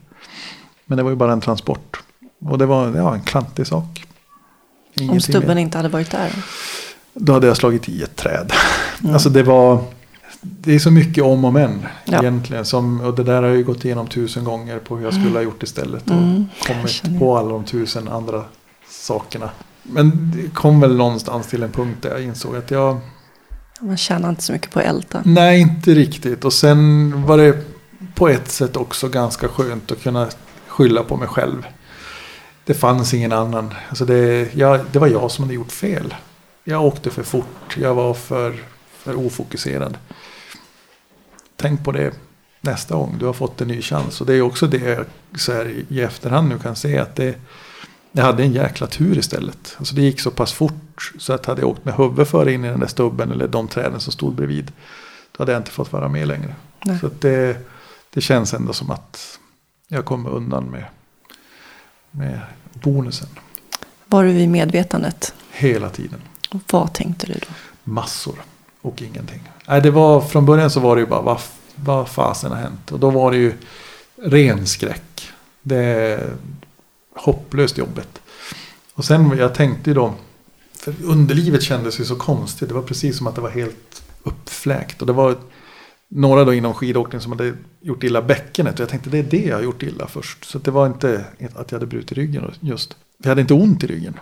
[0.86, 2.02] Men det var ju bara en transport.
[2.40, 4.06] Och det var ja, en klantig sak.
[4.96, 5.62] Om Ingenting stubben mer.
[5.62, 6.32] inte hade varit där.
[7.14, 8.52] Då hade jag slagit i ett träd.
[9.12, 9.84] Alltså det var...
[10.40, 12.18] Det är så mycket om och men Ja.
[12.18, 12.64] egentligen.
[12.64, 15.30] Som, och det där har jag ju gått igenom tusen gånger på hur jag skulle
[15.30, 16.06] ha gjort istället.
[16.10, 18.44] Och Mm, kommit på alla de tusen andra
[18.88, 19.50] sakerna.
[19.82, 22.98] Men det kom väl någonstans till en punkt där jag insåg att jag...
[23.80, 25.22] Man tjänar inte så mycket på att älta.
[25.24, 26.44] Nej, inte riktigt.
[26.44, 27.58] Och sen var det
[28.14, 30.28] på ett sätt också ganska skönt att kunna
[30.68, 31.66] skylla på mig själv.
[32.64, 33.74] Det fanns ingen annan.
[33.88, 36.14] Alltså det, jag, det var jag som hade gjort fel.
[36.64, 37.76] Jag åkte för fort.
[37.76, 38.54] Jag var för,
[38.98, 39.98] för ofokuserad.
[41.56, 42.12] Tänk på det
[42.60, 43.16] nästa gång.
[43.18, 44.20] Du har fått en ny chans.
[44.20, 45.04] Och det är också det jag
[45.38, 47.34] så här, i- efterhand nu kan se att det,
[48.12, 49.74] jag hade en jäkla tur istället.
[49.78, 52.64] Alltså det gick så pass fort så att hade jag åkt med huvudet före in
[52.64, 54.72] i den där stubben eller de träden som stod bredvid.
[55.32, 56.54] Då hade jag inte fått vara med längre.
[56.84, 56.98] Nej.
[56.98, 57.56] Så det,
[58.10, 59.38] det känns ändå som att
[59.88, 60.84] jag kommer undan med,
[62.10, 62.40] med
[62.72, 63.28] bonusen.
[64.06, 65.34] Var du vid medvetandet?
[65.50, 66.20] Hela tiden.
[66.54, 67.46] Och vad tänkte du då?
[67.84, 68.34] Massor
[68.80, 69.40] och ingenting.
[69.68, 71.40] Nej, det var, från början så var det ju bara vad,
[71.74, 72.92] vad fasen har hänt.
[72.92, 73.52] Och då var det ju
[74.16, 75.28] ren skräck.
[75.62, 76.30] Det är
[77.16, 78.20] hopplöst jobbet.
[78.94, 80.14] Och sen jag tänkte ju då.
[80.72, 82.68] För underlivet kändes ju så konstigt.
[82.68, 85.00] Det var precis som att det var helt uppfläkt.
[85.00, 85.36] Och det var
[86.08, 88.74] några då inom skidåkning som hade gjort illa bäckenet.
[88.74, 90.44] Och jag tänkte det är det jag har gjort illa först.
[90.44, 92.96] Så det var inte att jag hade brutit ryggen just.
[93.18, 94.14] Jag hade inte ont i ryggen.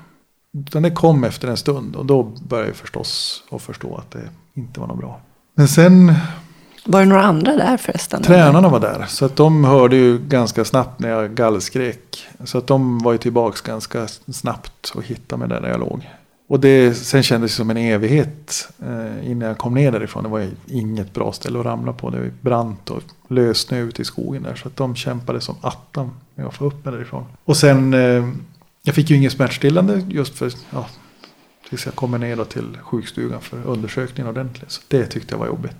[0.58, 1.96] Utan det kom efter en stund.
[1.96, 5.20] Och då började jag förstås att förstå att det inte var något bra.
[5.54, 6.14] Men sen
[6.84, 8.22] Var det några andra där förresten?
[8.22, 9.04] Tränarna var där.
[9.08, 12.26] Så att de hörde ju ganska snabbt när jag gallskrek.
[12.44, 16.08] Så att de var ju tillbaks ganska snabbt och hittade mig där, jag låg.
[16.48, 20.22] Och det, sen kändes det som en evighet eh, innan jag kom ner därifrån.
[20.22, 22.10] Det var ju inget bra ställe att ramla på.
[22.10, 24.54] Det var brant och lössnö ute i skogen där.
[24.54, 27.24] Så att de kämpade som attan med att få upp mig därifrån.
[27.44, 28.28] Och sen, eh,
[28.82, 30.88] jag fick ju ingen smärtstillande just för, ja,
[31.68, 34.70] tills jag kommer ner då till sjukstugan för undersökningen ordentligt.
[34.70, 35.76] Så det tyckte jag var jobbigt.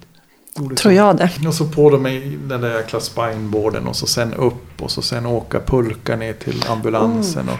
[0.54, 0.92] Tror så.
[0.92, 1.30] jag det.
[1.46, 5.02] Och så på dem i den där jäkla spineboarden och så sen upp och så
[5.02, 7.48] sen åka pulka ner till ambulansen.
[7.48, 7.58] Och,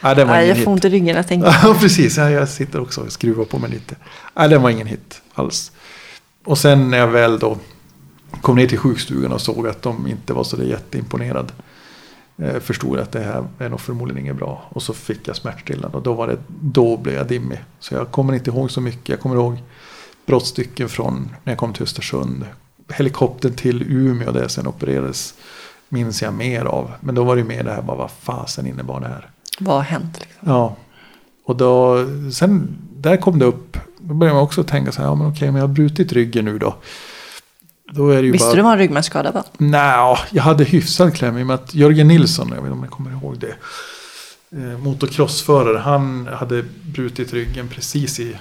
[0.00, 1.48] nej, det var Nej, ingen jag får ont i ryggen jag tänker.
[1.62, 2.16] Ja, precis.
[2.16, 3.96] Ja, jag sitter också och skruvar på mig lite.
[4.34, 5.72] Nej, det var ingen hit alls.
[6.44, 7.58] Och sen när jag väl då
[8.40, 11.52] kom ner till sjukstugan och såg att de inte var så där jätteimponerad.
[11.56, 11.64] Eh,
[12.60, 14.64] förstod jag att det här är nog förmodligen inget bra.
[14.68, 17.64] Och så fick jag smärtstillande och då, var det, då blev jag dimmig.
[17.78, 19.08] Så jag kommer inte ihåg så mycket.
[19.08, 19.58] Jag kommer ihåg
[20.26, 22.46] brottstycken från när jag kom till Östersund.
[22.88, 25.34] Helikoptern till Umeå där jag sen opererades
[25.88, 26.90] minns jag mer av.
[27.00, 29.30] Men då var det mer det här bara vad fasen innebar det här.
[29.60, 30.20] Vad har hänt?
[30.20, 30.48] Liksom?
[30.48, 30.76] Ja.
[31.44, 31.98] Och då,
[32.32, 33.76] sen där kom det upp.
[33.98, 36.44] Då började man också tänka så här, ja men okej, men jag har brutit ryggen
[36.44, 36.74] nu då.
[37.92, 38.56] Då är det ju Visste bara...
[38.56, 39.44] du vad en ryggmärgsskada var?
[39.58, 42.80] Nej, jag hade hyfsad kläm i och med att Jörgen Nilsson, jag vet inte om
[42.80, 43.56] ni kommer ihåg det.
[44.58, 48.36] Eh, motocrossförare, han hade brutit ryggen precis i,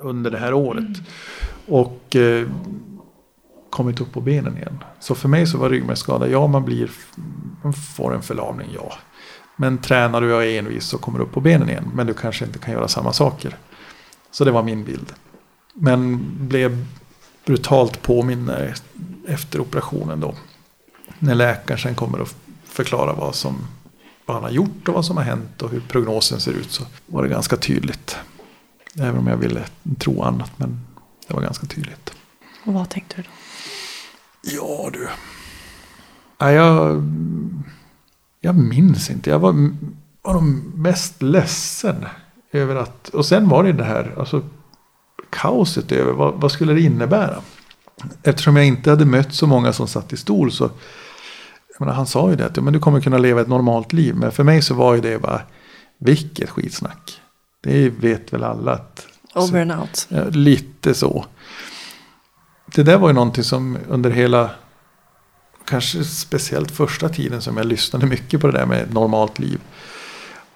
[0.00, 0.98] under det här året.
[1.66, 2.48] Och eh,
[3.70, 4.78] kommit upp på benen igen.
[5.00, 6.90] Så för mig så var ryggmärgsskada, ja man blir,
[7.62, 8.92] man får en förlamning, ja.
[9.56, 11.90] Men tränar du och är envis så kommer du upp på benen igen.
[11.94, 13.56] Men du kanske inte kan göra samma saker.
[14.30, 15.12] Så det var min bild.
[15.74, 16.86] Men blev
[17.46, 18.74] brutalt påmind när-
[19.28, 20.34] efter operationen då.
[21.18, 23.56] När läkaren sen kommer att förklara vad som
[24.26, 26.84] vad han har gjort och vad som har hänt och hur prognosen ser ut så
[27.06, 28.16] var det ganska tydligt.
[28.98, 29.64] Även om jag ville
[29.98, 30.80] tro annat men
[31.28, 32.14] det var ganska tydligt.
[32.64, 33.28] Och vad tänkte du då?
[34.42, 35.08] Ja du.
[36.38, 37.02] Ja, jag,
[38.40, 39.30] jag minns inte.
[39.30, 39.70] Jag var,
[40.22, 40.42] var nog
[40.74, 42.06] mest ledsen
[42.52, 43.08] över att...
[43.08, 44.42] Och sen var det det här alltså,
[45.36, 47.42] kaoset över vad, vad skulle det innebära.
[48.22, 50.70] Eftersom jag inte hade mött så många som satt i stol så...
[51.78, 54.14] Menar, han sa ju det att men du kommer kunna leva ett normalt liv.
[54.14, 55.40] Men för mig så var ju det bara
[55.98, 57.20] vilket skitsnack.
[57.62, 60.06] Det vet väl alla att Over and out.
[60.08, 61.24] Ja, lite så.
[62.74, 64.50] Det där var ju någonting som under hela,
[65.64, 69.60] kanske speciellt första tiden som jag lyssnade mycket på det där med ett normalt liv.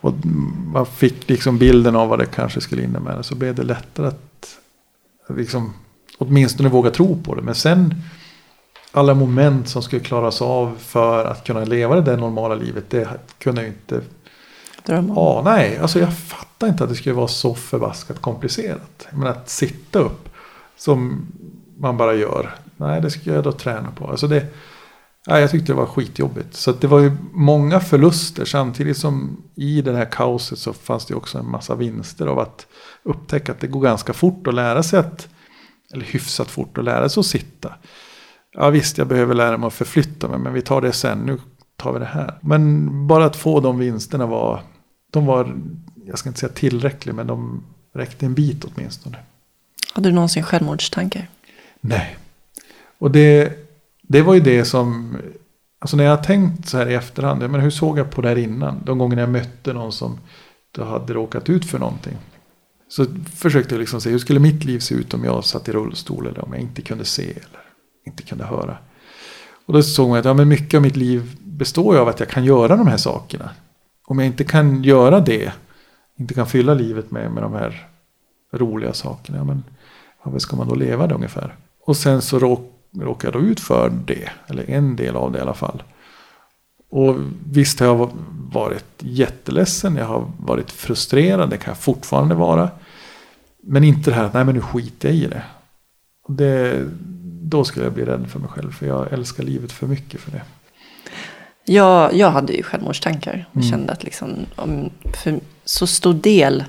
[0.00, 0.14] Och
[0.72, 3.22] man fick liksom bilden av vad det kanske skulle innebära.
[3.22, 4.56] Så blev det lättare att
[5.36, 5.72] liksom,
[6.18, 7.42] åtminstone våga tro på det.
[7.42, 7.94] Men sen
[8.92, 12.90] alla moment som skulle klaras av för att kunna leva det där normala livet.
[12.90, 14.00] Det kunde jag inte
[14.86, 15.44] Dröm om.
[15.44, 19.06] Nej, alltså jag fattar inte att det skulle vara så förbaskat komplicerat.
[19.12, 20.28] Men att sitta upp
[20.76, 21.26] som
[21.78, 22.54] man bara gör.
[22.76, 24.06] Nej, det ska jag då träna på.
[24.06, 24.46] Alltså det,
[25.26, 26.54] nej, jag tyckte det var skitjobbigt.
[26.54, 31.14] Så det var ju många förluster samtidigt som i det här kaoset så fanns det
[31.14, 32.66] också en massa vinster av att
[33.02, 35.28] upptäcka att det går ganska fort att lära sig att,
[35.92, 37.74] eller hyfsat fort att lära sig att sitta.
[38.52, 41.18] Ja visst, jag behöver lära mig att förflytta mig, men vi tar det sen.
[41.18, 41.38] Nu
[41.76, 42.38] tar vi det här.
[42.40, 44.62] Men bara att få de vinsterna var,
[45.10, 45.56] de var,
[46.06, 49.18] jag ska inte säga tillräckliga, men de räckte en bit åtminstone.
[49.92, 51.28] Hade du någonsin självmordstankar?
[51.80, 52.16] Nej.
[52.98, 53.52] Och det,
[54.12, 55.16] det var ju det som,
[55.78, 58.28] alltså när jag har tänkt så här i efterhand, men hur såg jag på det
[58.28, 58.82] här innan?
[58.84, 60.18] De gångerna jag mötte någon som
[60.72, 62.16] då hade råkat ut för någonting.
[62.88, 65.72] Så försökte jag liksom se, hur skulle mitt liv se ut om jag satt i
[65.72, 67.62] rullstol eller om jag inte kunde se eller
[68.06, 68.76] inte kunde höra.
[69.66, 72.20] Och då såg man att ja, men mycket av mitt liv består ju av att
[72.20, 73.50] jag kan göra de här sakerna.
[74.06, 75.52] Om jag inte kan göra det,
[76.18, 77.88] inte kan fylla livet med, med de här
[78.52, 79.64] roliga sakerna, ja, men
[80.22, 81.56] varför ska man då leva det ungefär?
[81.86, 85.54] Och sen så råkade råkade ut för det, eller en del av det i alla
[85.54, 85.82] fall.
[86.90, 87.16] Och
[87.50, 88.10] visst har jag
[88.52, 92.70] varit jätteledsen, jag har varit frustrerad, det kan jag fortfarande vara.
[93.62, 95.42] Men inte det här att nej men nu skiter jag i det.
[96.24, 96.84] Och det.
[97.42, 100.30] Då skulle jag bli rädd för mig själv, för jag älskar livet för mycket för
[100.30, 100.42] det.
[101.64, 103.46] Jag, jag hade ju självmordstankar.
[103.52, 103.70] Jag Mm.
[103.70, 104.90] kände att liksom, om,
[105.24, 106.64] för så stor del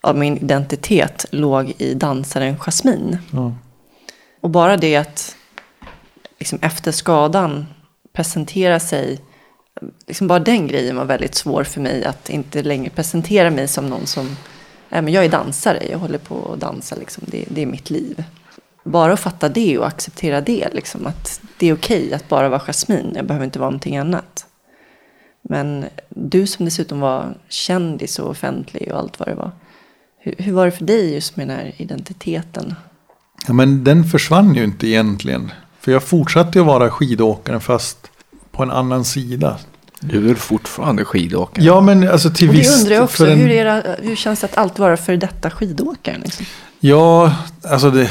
[0.00, 3.18] av min identitet låg i dansaren Jasmine.
[3.30, 3.52] Ja.
[4.40, 5.35] Och bara det att
[6.38, 7.66] liksom efter skadan
[8.12, 9.20] presentera sig.
[10.06, 12.04] Liksom bara den grejen var väldigt svår för mig.
[12.04, 14.26] Att inte längre presentera mig som någon som.
[14.90, 16.96] äh, men jag är dansare, jag håller på att dansa.
[16.96, 17.24] Liksom.
[17.26, 18.24] Det, det är mitt liv.
[18.84, 20.68] Bara att fatta det och acceptera det.
[20.72, 23.12] Liksom, att det är okej att bara vara Jasmine.
[23.14, 24.46] Jag behöver inte vara någonting annat.
[25.48, 29.52] Men du som dessutom var kändis och offentlig och allt vad det var.
[30.18, 32.74] Hur, hur var det för dig just med den här identiteten?
[33.46, 35.50] Ja, men den försvann ju inte egentligen.
[35.86, 38.10] För jag fortsatte ju vara skidåkaren fast
[38.52, 39.58] på en annan sida.
[40.00, 41.64] Du är väl fortfarande skidåkare?
[41.64, 42.80] Ja men alltså till Och det viss...
[42.80, 46.20] undrar jag också, en- hur, det, hur känns det att alltid vara för detta skidåkaren?
[46.20, 46.46] Liksom?
[46.80, 48.10] Ja, alltså det...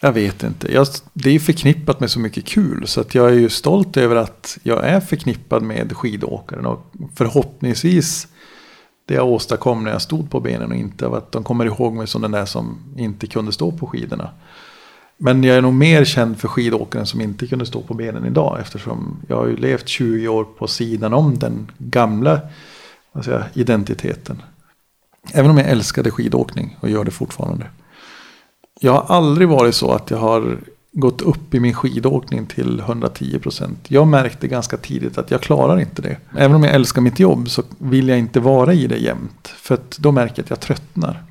[0.00, 0.72] Jag vet inte.
[0.72, 2.86] Jag, det är förknippat med så mycket kul.
[2.86, 6.66] Så att jag är ju stolt över att jag är förknippad med skidåkaren.
[6.66, 8.28] Och förhoppningsvis
[9.08, 12.06] det jag åstadkom när jag stod på benen och inte att de kommer ihåg mig
[12.06, 14.30] som den där som inte kunde stå på skidorna.
[15.24, 18.58] Men jag är nog mer känd för skidåkaren som inte kunde stå på benen idag.
[18.60, 22.40] Eftersom jag har ju levt 20 år på sidan om den gamla
[23.12, 24.42] vad säger, identiteten.
[25.32, 27.66] Även om jag älskade skidåkning och gör det fortfarande.
[28.80, 30.58] Jag har aldrig varit så att jag har
[30.92, 33.78] gått upp i min skidåkning till 110 procent.
[33.88, 36.16] Jag märkte ganska tidigt att jag klarar inte det.
[36.38, 39.48] Även om jag älskar mitt jobb så vill jag inte vara i det jämt.
[39.56, 41.22] För att då märker jag att jag tröttnar.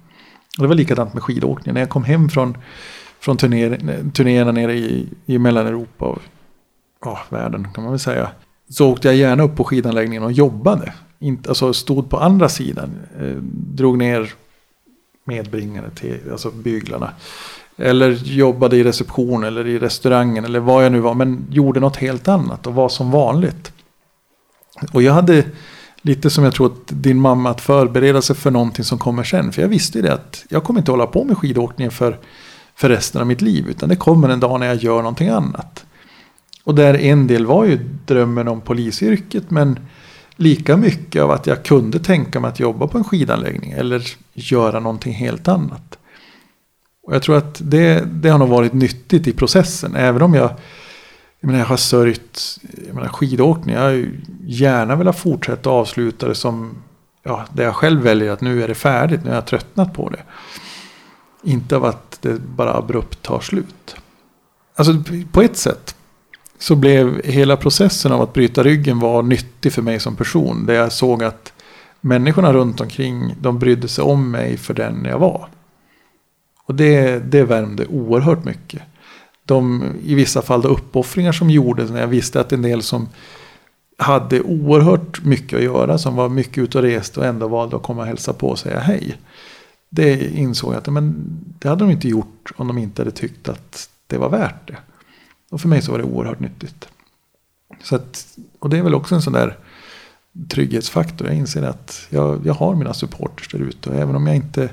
[0.57, 1.73] Och det var likadant med skidåkning.
[1.73, 2.57] När jag kom hem från,
[3.21, 6.21] från turnéerna nere i, i Mellaneuropa och
[7.05, 8.29] ja, världen kan man väl säga.
[8.69, 10.93] Så åkte jag gärna upp på skidanläggningen och jobbade.
[11.19, 12.89] Inte, alltså stod på andra sidan.
[13.19, 14.33] Eh, drog ner
[15.23, 17.11] medbringare till alltså byglarna.
[17.77, 21.13] Eller jobbade i reception eller i restaurangen eller vad jag nu var.
[21.13, 23.73] Men gjorde något helt annat och var som vanligt.
[24.93, 25.45] Och jag hade
[26.01, 29.51] lite som jag tror att din mamma att förbereda sig för någonting som kommer sen.
[29.51, 32.17] För jag visste ju det att jag kommer inte hålla på med skidåkningen för,
[32.81, 33.69] för resten av mitt liv.
[33.69, 35.85] Utan det kommer en dag när jag gör någonting annat.
[36.63, 39.51] Och där en del var ju drömmen om polisyrket.
[39.51, 39.79] Men
[40.35, 43.71] lika mycket av att jag kunde tänka mig att jobba på en skidanläggning.
[43.71, 44.03] Eller
[44.33, 45.97] göra någonting helt annat.
[47.03, 49.95] Och jag tror att det, det har nog varit nyttigt i processen.
[49.95, 50.51] Även om jag,
[51.39, 53.75] jag, menar, jag har sörjt jag menar, skidåkning.
[53.75, 54.05] Jag har
[54.45, 56.75] gärna velat fortsätta och avsluta det som
[57.23, 59.23] ja, det jag själv väljer att nu är det färdigt.
[59.23, 60.23] Nu har jag tröttnat på det.
[61.43, 63.95] Inte av att det bara abrupt tar slut.
[64.75, 65.95] Alltså på ett sätt
[66.59, 70.65] så blev hela processen av att bryta ryggen var nyttig för mig som person.
[70.65, 71.53] Där jag såg att
[72.01, 75.47] människorna runt omkring de brydde sig om mig för den jag var.
[76.65, 78.81] Och det, det värmde oerhört mycket.
[79.45, 83.09] De, I vissa fall de uppoffringar som gjordes när jag visste att en del som
[83.97, 87.83] hade oerhört mycket att göra, som var mycket ute och reste och ändå valde att
[87.83, 89.17] komma och hälsa på och säga hej.
[89.93, 91.25] Det insåg jag att men,
[91.59, 94.77] det hade de inte gjort om de inte hade tyckt att det var värt det.
[95.49, 96.87] Och för mig så var det oerhört nyttigt.
[97.83, 99.57] Så att, och det är väl också en sån där
[100.49, 101.27] trygghetsfaktor.
[101.27, 103.89] Jag inser att jag, jag har mina supporters där ute.
[103.89, 104.69] Och även om jag inte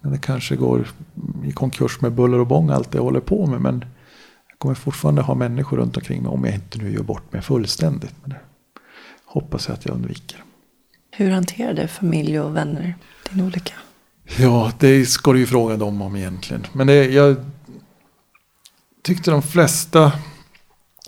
[0.00, 0.88] men det kanske går
[1.44, 3.60] i konkurs med buller och bång allt det jag håller på med.
[3.60, 3.84] Men
[4.48, 7.42] jag kommer fortfarande ha människor runt omkring mig om jag inte nu gör bort mig
[7.42, 8.14] fullständigt.
[8.20, 8.40] Men det
[9.24, 10.44] hoppas jag att jag undviker.
[11.10, 12.94] Hur hanterade familj och vänner
[13.30, 13.74] din olycka?
[14.38, 16.66] Ja, det ska du ju fråga dem om egentligen.
[16.72, 17.36] Men det, jag
[19.02, 20.12] tyckte de flesta,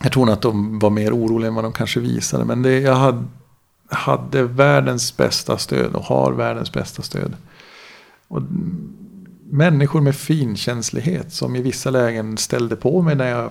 [0.03, 2.45] jag tror nog att de var mer oroliga än vad de kanske visade.
[2.45, 3.25] Men det, jag hade,
[3.89, 7.37] hade världens bästa stöd och har världens bästa stöd.
[8.29, 8.43] Och
[9.51, 13.51] människor med finkänslighet som i vissa lägen ställde på mig när jag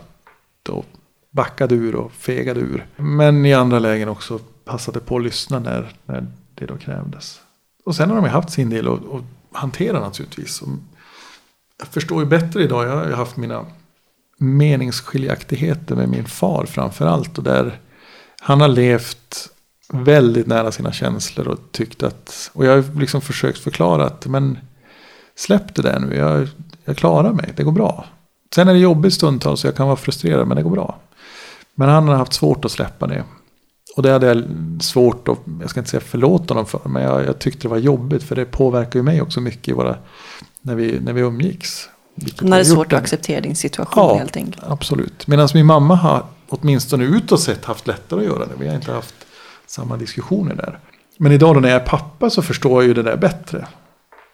[0.64, 0.84] då
[1.32, 2.86] backade ur och fegade ur.
[2.96, 7.42] Men i andra lägen också passade på att lyssna när, när det då krävdes.
[7.86, 9.22] Och sen har de haft sin del och, och
[9.52, 10.62] hantera naturligtvis.
[11.78, 12.86] Jag förstår ju bättre idag.
[12.88, 13.66] Jag har haft mina
[14.38, 17.38] meningsskiljaktigheter med min far framför allt.
[17.38, 17.80] Och där
[18.40, 19.50] han har levt
[19.94, 24.58] väldigt nära sina känslor och tyckt att, och jag har liksom försökt förklara att men
[25.36, 26.48] släpp det där nu, jag,
[26.86, 28.06] jag klarar mig, det går bra.
[28.56, 31.00] Sen är det jobbigt stundtals så jag kan vara frustrerad men det går bra.
[31.76, 33.24] Men han har haft svårt att släppa det.
[33.96, 34.44] Och det hade jag
[34.82, 37.78] svårt att, jag ska inte säga förlåta honom för, men jag, jag tyckte det var
[37.78, 39.96] jobbigt för det påverkar ju mig också mycket i våra,
[40.62, 41.90] när vi, när vi umgicks.
[42.42, 44.64] När det är svårt att acceptera din situation ja, helt enkelt.
[44.68, 45.28] absolut.
[45.28, 48.54] Medan min mamma har åtminstone utåt sett haft lättare att göra det.
[48.60, 49.16] Vi har inte haft
[49.68, 50.80] samma diskussioner där.
[51.18, 53.68] Men idag då när jag är pappa så förstår jag ju det där bättre.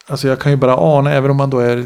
[0.08, 1.86] Alltså jag kan ju bara ana, även om man då är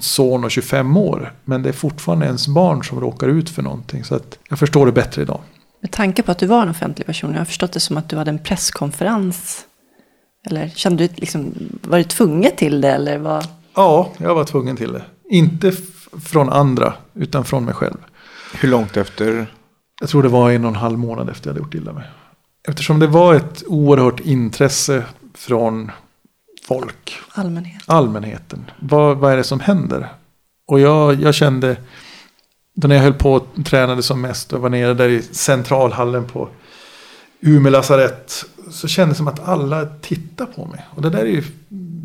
[0.00, 1.32] son och 25 år.
[1.44, 4.04] Men det är fortfarande ens barn som råkar ut för någonting.
[4.04, 5.40] Så att jag förstår det bättre idag.
[5.80, 8.08] Med tanke på att du var en offentlig person, jag har förstått det som att
[8.08, 9.64] du hade en presskonferens.
[10.46, 13.46] Eller kände du liksom, var du tvungen till det eller vad?
[13.74, 15.02] Ja, jag var tvungen till det.
[15.30, 15.72] Inte
[16.22, 17.96] från andra, utan från mig själv.
[18.54, 19.46] Hur långt efter?
[20.00, 22.04] Jag tror det var en och en halv månad efter jag hade gjort illa mig.
[22.68, 25.04] Eftersom det var ett oerhört intresse
[25.34, 25.90] från
[26.68, 27.18] folk.
[27.28, 27.82] Allmänhet.
[27.86, 28.70] Allmänheten.
[28.78, 30.08] Vad, vad är det som händer?
[30.66, 31.76] Och jag, jag kände,
[32.80, 36.24] då när jag höll på och tränade som mest och var nere där i centralhallen
[36.24, 36.48] på
[37.40, 38.44] Umeå lasarett.
[38.70, 40.86] Så kändes det som att alla tittar på mig.
[40.90, 41.42] Och det där är ju,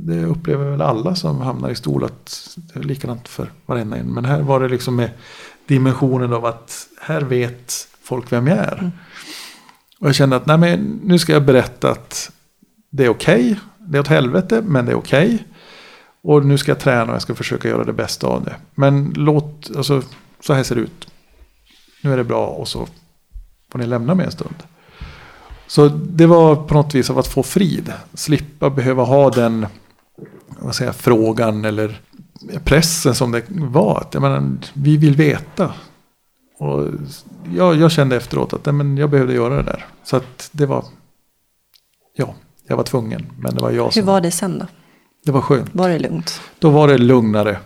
[0.06, 4.14] det upplever väl alla som hamnar i stol att det är likadant för varenda en.
[4.14, 5.10] Men här var det liksom med
[5.68, 8.78] dimensionen av att här vet folk vem jag är.
[8.80, 8.92] Mm.
[10.00, 12.32] Och jag kände att nej men, nu ska jag berätta att
[12.90, 13.52] det är okej.
[13.52, 13.56] Okay.
[13.78, 15.26] Det är åt helvete men det är okej.
[15.26, 15.40] Okay.
[16.24, 18.56] Och nu ska jag träna och jag ska försöka göra det bästa av det.
[18.76, 20.02] Men låt, alltså
[20.40, 21.08] så här ser det ut.
[22.04, 22.88] Nu är det bra och så
[23.72, 24.56] får ni lämna mig en stund.
[25.68, 27.94] Så det var på något vis av att få frid.
[28.14, 29.66] Slippa behöva ha den
[30.60, 32.02] vad säger, frågan eller
[32.64, 33.98] pressen som det var.
[34.02, 35.74] Att, jag menar, vi vill veta.
[36.58, 36.90] Och
[37.54, 39.86] jag, jag kände efteråt att men jag behövde göra det där.
[40.04, 40.86] Så att det var,
[42.16, 42.36] ja,
[42.68, 43.26] jag var tvungen.
[43.40, 44.66] Men det var jag Hur som, var det sen då?
[45.26, 45.76] Det var skönt.
[45.76, 46.42] Var det lugnt?
[46.60, 47.60] Då var det lugnare.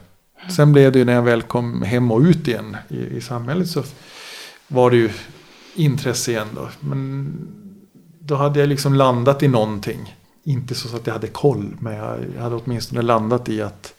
[0.50, 3.68] Sen blev det ju när jag väl kom hem och ut igen i, i samhället
[3.68, 3.84] så
[4.68, 5.10] var det ju
[5.76, 6.70] intresse igen då.
[6.80, 7.34] Men
[8.20, 10.16] då hade jag liksom landat i någonting.
[10.44, 13.94] Inte så att jag hade koll, men jag hade åtminstone landat i att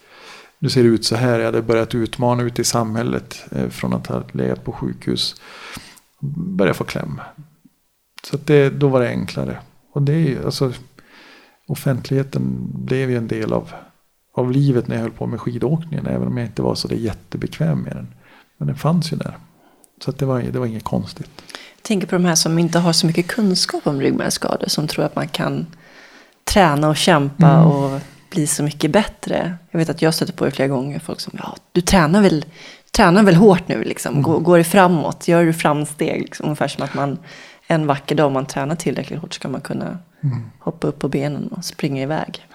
[0.59, 1.39] nu ser det ut så här.
[1.39, 5.41] Jag hade börjat utmana ute i samhället eh, från att ha legat på sjukhus.
[6.21, 7.21] Började få kläm.
[8.23, 9.59] Så det, då var det enklare.
[9.93, 10.73] Och det är alltså
[11.69, 13.73] offentligheten blev ju en del av,
[14.35, 16.07] av livet när jag höll på med skidåkningen.
[16.07, 18.15] Även om jag inte var så det jättebekväm med den.
[18.57, 19.39] Men den fanns ju där.
[20.05, 21.31] Så det, var, det var inget konstigt.
[21.77, 24.69] Jag tänker på de här som inte har så mycket kunskap om ryggmärgsskador.
[24.69, 25.67] Som tror att man kan
[26.45, 27.67] träna och kämpa mm.
[27.67, 28.01] och
[28.31, 29.57] bli så mycket bättre.
[29.71, 30.99] Jag vet att jag stöter på det flera gånger.
[30.99, 32.45] Folk som, ja, du tränar väl,
[32.91, 34.13] tränar väl hårt nu liksom.
[34.13, 34.23] Mm.
[34.23, 35.29] Går, går det framåt?
[35.29, 36.21] Gör du framsteg?
[36.23, 37.19] Liksom, ungefär som att man
[37.67, 40.43] en vacker dag om man tränar tillräckligt hårt ska man kunna mm.
[40.59, 42.47] hoppa upp på benen och springa iväg.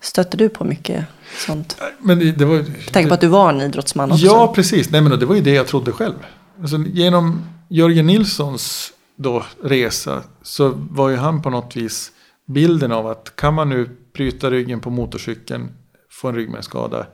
[0.00, 1.04] Stötte du på mycket
[1.46, 1.80] sånt?
[1.98, 4.26] Men det, det var, Tänk på att du var en idrottsman också.
[4.26, 4.90] Ja, precis.
[4.90, 6.14] Nej, men det var ju det jag trodde själv.
[6.60, 12.12] Alltså, genom Jörgen Nilssons då, resa så var ju han på något vis
[12.46, 15.68] bilden av att kan man nu bryta ryggen på motorcykeln,
[16.10, 17.06] få en ryggmärgsskada,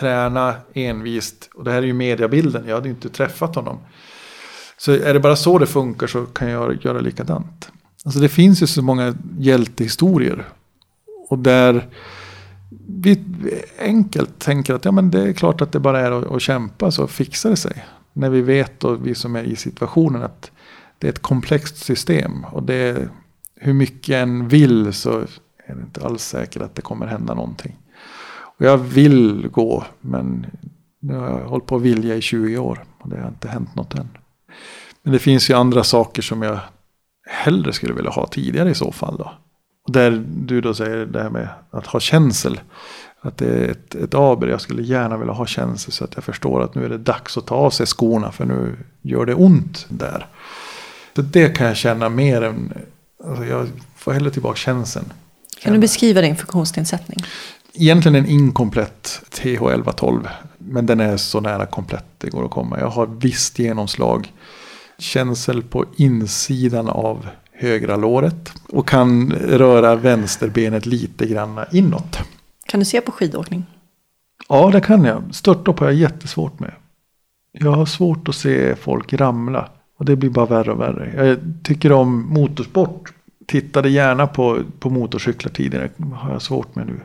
[0.00, 3.78] träna envist, och det här är ju mediabilden, jag hade ju inte träffat honom.
[4.78, 7.70] Så är det bara så det funkar så kan jag göra likadant.
[8.06, 10.48] Alltså det finns ju så många hjältehistorier.
[11.28, 11.88] Och där
[12.88, 13.22] vi
[13.78, 16.90] enkelt tänker att ja, men det är klart att det bara är att, att kämpa
[16.90, 17.84] så fixar det sig.
[18.12, 20.50] När vi vet och vi som är i situationen att
[20.98, 22.44] det är ett komplext system.
[22.44, 23.08] Och det är,
[23.54, 25.18] hur mycket en vill så
[25.66, 27.76] är det inte alls säkert att det kommer hända någonting.
[28.58, 30.46] Och jag vill gå men
[31.00, 33.74] nu har jag hållit på att vilja i 20 år och det har inte hänt
[33.74, 34.08] något än.
[35.02, 36.58] Men det finns ju andra saker som jag
[37.26, 39.16] hellre skulle vilja ha tidigare i så fall.
[39.18, 39.32] Då.
[39.86, 42.60] Och där du då säger det här med att ha känsel.
[43.20, 44.46] Att det är ett, ett aber.
[44.46, 47.36] Jag skulle gärna vilja ha känsel så att jag förstår att nu är det dags
[47.36, 50.26] att ta av sig skorna för nu gör det ont där.
[51.16, 52.72] Så det kan jag känna mer än,
[53.24, 55.12] alltså jag får hellre tillbaka känseln.
[55.60, 57.24] Kan du beskriva din funktionsnedsättning?
[57.72, 60.28] Egentligen en inkomplett TH1112.
[60.58, 62.80] Men den är så nära komplett det går att komma.
[62.80, 64.32] Jag har visst genomslag.
[64.98, 68.52] Känsel på insidan av högra låret.
[68.68, 72.18] Och kan röra vänsterbenet lite grann inåt.
[72.66, 73.64] Kan du se på skidåkning?
[74.48, 75.22] Ja, det kan jag.
[75.30, 76.72] Störtlopp har jag jättesvårt med.
[77.52, 79.68] Jag har svårt att se folk ramla.
[79.98, 81.26] Och det blir bara värre och värre.
[81.26, 83.12] Jag tycker om motorsport.
[83.46, 85.90] Tittade gärna på, på motorcyklar tidigare.
[85.96, 87.00] Det har jag svårt med nu.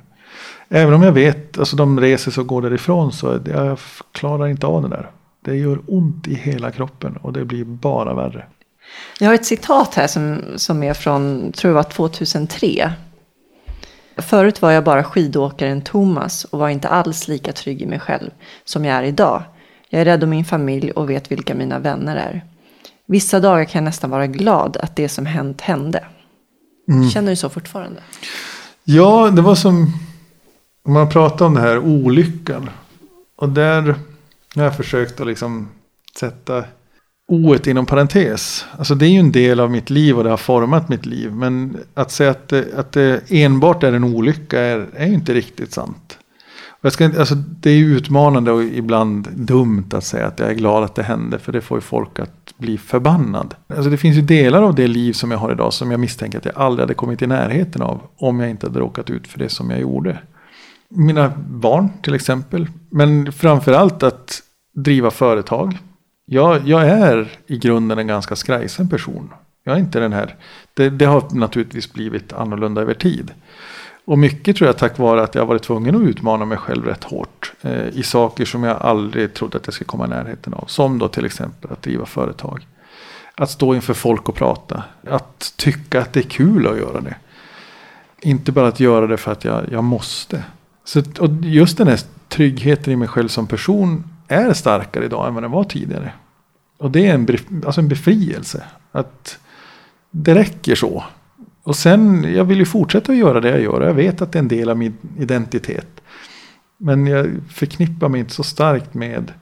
[0.70, 3.78] Även om jag vet, alltså de reser så går därifrån så jag
[4.12, 5.10] klarar inte av det där.
[5.46, 8.46] Det gör ont i hela kroppen och det blir bara värre.
[9.20, 12.94] Jag har ett citat här som, som är från, tror jag var 2003.
[14.18, 18.30] Förut var jag bara skidåkaren Thomas och var inte alls lika trygg i mig själv
[18.66, 19.44] som jag är idag.
[19.90, 22.46] Jag är rädd om min familj och vet vilka mina vänner är.
[23.06, 26.06] Vissa dagar kan jag nästan vara glad att det som hänt hände.
[26.90, 27.10] Mm.
[27.10, 28.02] Känner du så fortfarande?
[28.84, 29.94] Ja, det var som
[30.88, 32.70] man pratar om det här olyckan.
[33.36, 33.96] Och där
[34.56, 35.70] har jag försökt att liksom
[36.20, 36.64] sätta
[37.28, 38.66] oet inom parentes.
[38.78, 41.32] Alltså det är ju en del av mitt liv och det har format mitt liv.
[41.32, 45.34] Men att säga att det, att det enbart är en olycka är, är ju inte
[45.34, 46.18] riktigt sant.
[46.84, 50.84] Jag ska, alltså det är utmanande och ibland dumt att säga att jag är glad
[50.84, 51.40] att det hände.
[51.40, 53.56] För det får ju folk att bli förbannad.
[53.68, 56.38] Alltså det finns ju delar av det liv som jag har idag som jag misstänker
[56.38, 58.02] att jag aldrig hade kommit i närheten av.
[58.18, 60.20] Om jag inte hade råkat ut för det som jag gjorde.
[60.94, 62.68] Mina barn till exempel.
[62.90, 64.42] Men framförallt att
[64.74, 65.78] driva företag.
[66.26, 69.30] Jag, jag är i grunden en ganska skrajsen person.
[69.64, 70.36] Jag är inte den här.
[70.74, 73.32] Det, det har naturligtvis blivit annorlunda över tid.
[74.06, 77.04] Och mycket tror jag tack vare att jag varit tvungen att utmana mig själv rätt
[77.04, 77.54] hårt.
[77.62, 80.66] Eh, I saker som jag aldrig trodde att jag skulle komma i närheten av.
[80.68, 82.68] Som då till exempel att driva företag.
[83.36, 84.84] Att stå inför folk och prata.
[85.08, 87.16] Att tycka att det är kul att göra det.
[88.22, 90.44] Inte bara att göra det för att jag, jag måste.
[90.92, 95.34] Så, och just den här tryggheten i mig själv som person är starkare idag än
[95.34, 96.14] vad den var tidigare.
[96.78, 97.28] Och det är en,
[97.66, 98.64] alltså en befrielse.
[98.92, 99.40] Att
[100.12, 101.04] det räcker så.
[101.64, 103.82] Och sen, jag vill ju fortsätta att göra det jag gör.
[103.82, 106.02] Jag vet att det är en del av min identitet.
[106.78, 109.34] Men jag förknippar mig inte så starkt med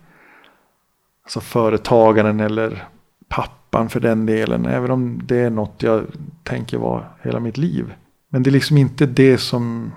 [1.23, 2.87] alltså företagaren eller
[3.27, 4.65] pappan för den delen.
[4.65, 6.05] Även om det är något jag
[6.43, 7.93] tänker vara hela mitt liv.
[8.29, 9.91] Men det är liksom inte det som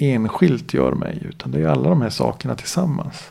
[0.00, 1.22] enskilt gör mig.
[1.28, 3.30] Utan det är alla de här sakerna tillsammans.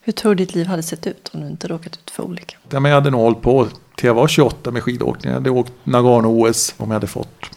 [0.00, 2.60] Hur tror du ditt liv hade sett ut om du inte råkat ut för olyckan?
[2.70, 5.30] Ja, men jag hade nog hållit på till jag var 28 med skidåkning.
[5.30, 7.50] Jag hade åkt Nagano-OS om jag hade fått.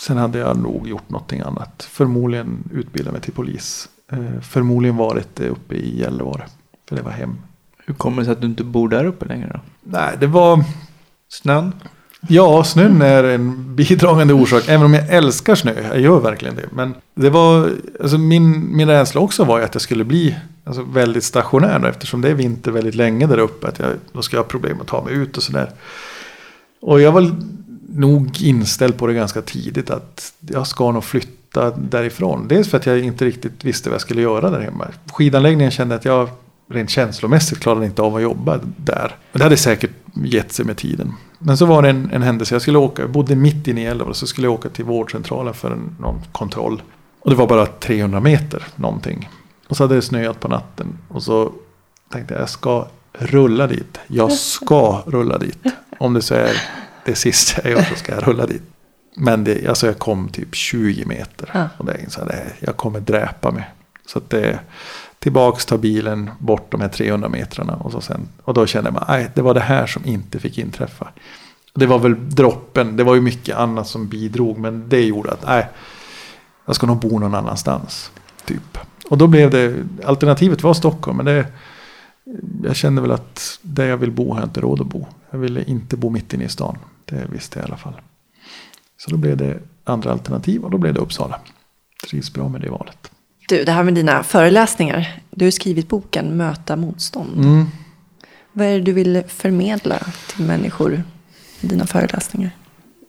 [0.00, 1.82] Sen hade jag nog gjort någonting annat.
[1.90, 3.88] Förmodligen utbildat mig till polis.
[4.12, 6.46] Eh, förmodligen varit uppe i Gällivare.
[6.88, 7.36] För det var hem.
[7.86, 9.60] Hur kommer det sig att du inte bor där uppe längre då?
[9.82, 10.64] Nej, det var...
[11.28, 11.72] Snön?
[12.28, 14.68] Ja, snön är en bidragande orsak.
[14.68, 15.74] Även om jag älskar snö.
[15.88, 16.66] Jag gör verkligen det.
[16.72, 17.70] Men det var...
[18.00, 21.88] Alltså min, min rädsla också var ju att jag skulle bli alltså väldigt stationär.
[21.88, 23.68] Eftersom det är vinter väldigt länge där uppe.
[23.68, 25.70] Att jag, då ska jag ha problem att ta mig ut och sådär.
[26.80, 27.34] Och jag var
[27.88, 29.90] nog inställd på det ganska tidigt.
[29.90, 32.48] Att jag ska nog flytta därifrån.
[32.48, 34.88] Dels för att jag inte riktigt visste vad jag skulle göra där hemma.
[35.12, 36.28] Skidanläggningen kände att jag
[36.70, 39.16] rent känslomässigt klarade inte av att jobba där.
[39.32, 41.12] Men det hade säkert gett sig med tiden.
[41.38, 42.54] Men så var det en, en händelse.
[42.54, 44.14] Jag skulle åka, jag bodde mitt inne i Gällivare.
[44.14, 46.82] Så skulle jag åka till vårdcentralen för en, någon kontroll.
[47.20, 49.30] Och det var bara 300 meter någonting.
[49.68, 50.98] Och så hade det snöat på natten.
[51.08, 51.52] Och så
[52.12, 53.98] tänkte jag, jag ska rulla dit.
[54.06, 55.58] Jag ska rulla dit.
[55.98, 56.52] Om det så är
[57.04, 58.62] det sista jag gör så ska jag rulla dit.
[59.16, 61.50] Men det, alltså jag kom typ 20 meter.
[61.52, 61.68] Ja.
[61.78, 63.70] Och det är så här, det, jag kommer dräpa mig.
[64.06, 64.60] Så att det
[65.20, 67.74] tillbaks, ta bilen bort de här 300 metrarna.
[67.76, 70.58] Och, så sen, och då kände man, nej, det var det här som inte fick
[70.58, 71.08] inträffa.
[71.74, 74.58] Det var väl droppen, det var ju mycket annat som bidrog.
[74.58, 75.68] Men det gjorde att, nej,
[76.66, 78.10] jag ska nog bo någon annanstans.
[78.44, 78.78] Typ.
[79.08, 81.16] Och då blev det, alternativet var Stockholm.
[81.16, 81.46] Men det,
[82.62, 85.06] jag kände väl att där jag vill bo har jag inte råd att bo.
[85.30, 86.78] Jag ville inte bo mitt inne i stan.
[87.04, 88.00] Det visste jag i alla fall.
[88.96, 91.40] Så då blev det andra alternativ och då blev det Uppsala.
[92.08, 93.10] Trivs bra med det valet.
[93.50, 95.20] Du, det här med dina föreläsningar.
[95.30, 97.44] Du har skrivit boken Möta motstånd.
[97.44, 97.66] Mm.
[98.52, 101.02] Vad är det du vill förmedla till människor
[101.60, 102.50] i dina föreläsningar?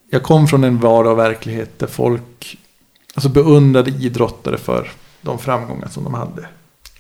[0.10, 2.58] Jag kom från en vardag och verklighet där folk
[3.14, 6.48] alltså beundrade idrottare för de framgångar som de hade.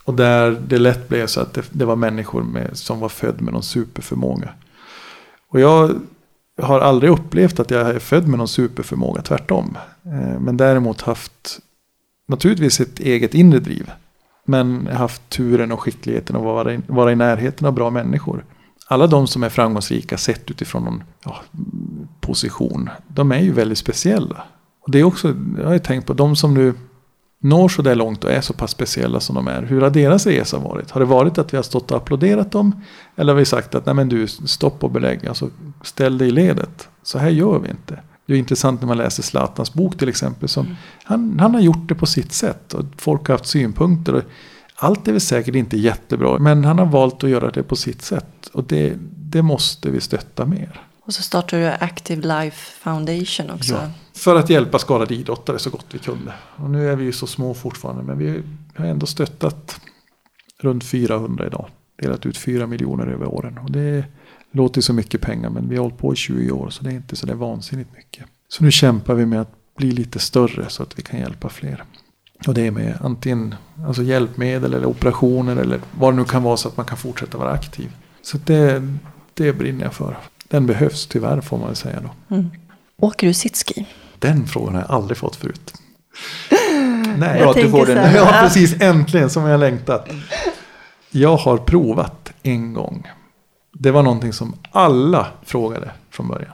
[0.03, 3.41] Och där det lätt blev så att det, det var människor med, som var född
[3.41, 4.49] med någon superförmåga.
[5.49, 5.99] Och jag
[6.61, 9.77] har aldrig upplevt att jag är född med någon superförmåga, tvärtom.
[10.05, 11.59] Eh, Men däremot haft
[12.31, 13.91] naturligtvis ett eget inre driv.
[14.45, 18.45] Men haft turen och skickligheten att vara i, vara i närheten av bra människor.
[18.87, 21.41] Alla de som är framgångsrika sett utifrån någon ja,
[22.19, 24.43] position, de är ju väldigt speciella.
[24.81, 26.73] Och det är också, jag har ju tänkt på, de som nu
[27.39, 29.61] når så där långt och är så pass speciella som de är.
[29.61, 30.91] Hur har deras resa varit?
[30.91, 32.81] Har det varit att vi har stått och applåderat dem?
[33.15, 35.49] Eller har vi sagt att nej men du, stopp och belägg, alltså
[35.83, 36.89] ställ dig i ledet.
[37.03, 37.99] Så här gör vi inte.
[38.31, 40.49] Det är intressant när man läser Zlatans bok till exempel.
[40.49, 44.13] Som, han, han har gjort det på sitt sätt och folk har haft synpunkter.
[44.13, 44.23] Och
[44.75, 48.01] allt är väl säkert inte jättebra, men han har valt att göra det på sitt
[48.01, 48.49] sätt.
[48.53, 50.81] Och det, det måste vi stötta mer.
[51.05, 53.73] Och så startar du Active Life Foundation också.
[53.73, 56.33] Ja, för att hjälpa skadade idrottare så gott vi kunde.
[56.55, 58.43] Och nu är vi ju så små fortfarande, men vi
[58.75, 59.81] har ändå stöttat
[60.61, 61.69] runt 400 idag.
[62.01, 63.57] Delat ut 4 miljoner över åren.
[63.57, 64.05] Och det
[64.51, 66.93] låter så mycket pengar, men vi har hållit på i 20 år, så det är
[66.93, 68.25] inte så där vansinnigt mycket.
[68.47, 71.83] Så nu kämpar vi med att bli lite större så att vi kan hjälpa fler.
[72.47, 73.55] Och det är med antingen
[73.87, 77.37] alltså hjälpmedel eller operationer eller vad det nu kan vara så att man kan fortsätta
[77.37, 77.91] vara aktiv.
[78.21, 78.87] Så det,
[79.33, 80.17] det brinner jag för.
[80.47, 82.35] Den behövs tyvärr får man väl säga då.
[82.35, 82.49] Mm.
[82.97, 83.85] Åker du sitski?
[84.19, 85.73] Den frågan har jag aldrig fått förut.
[87.17, 87.97] Nej, Jag att du får den.
[87.97, 88.81] här, ja, precis.
[88.81, 90.09] Äntligen som jag längtat.
[91.11, 93.07] Jag har provat en gång.
[93.81, 96.51] Det var någonting som alla frågade från början.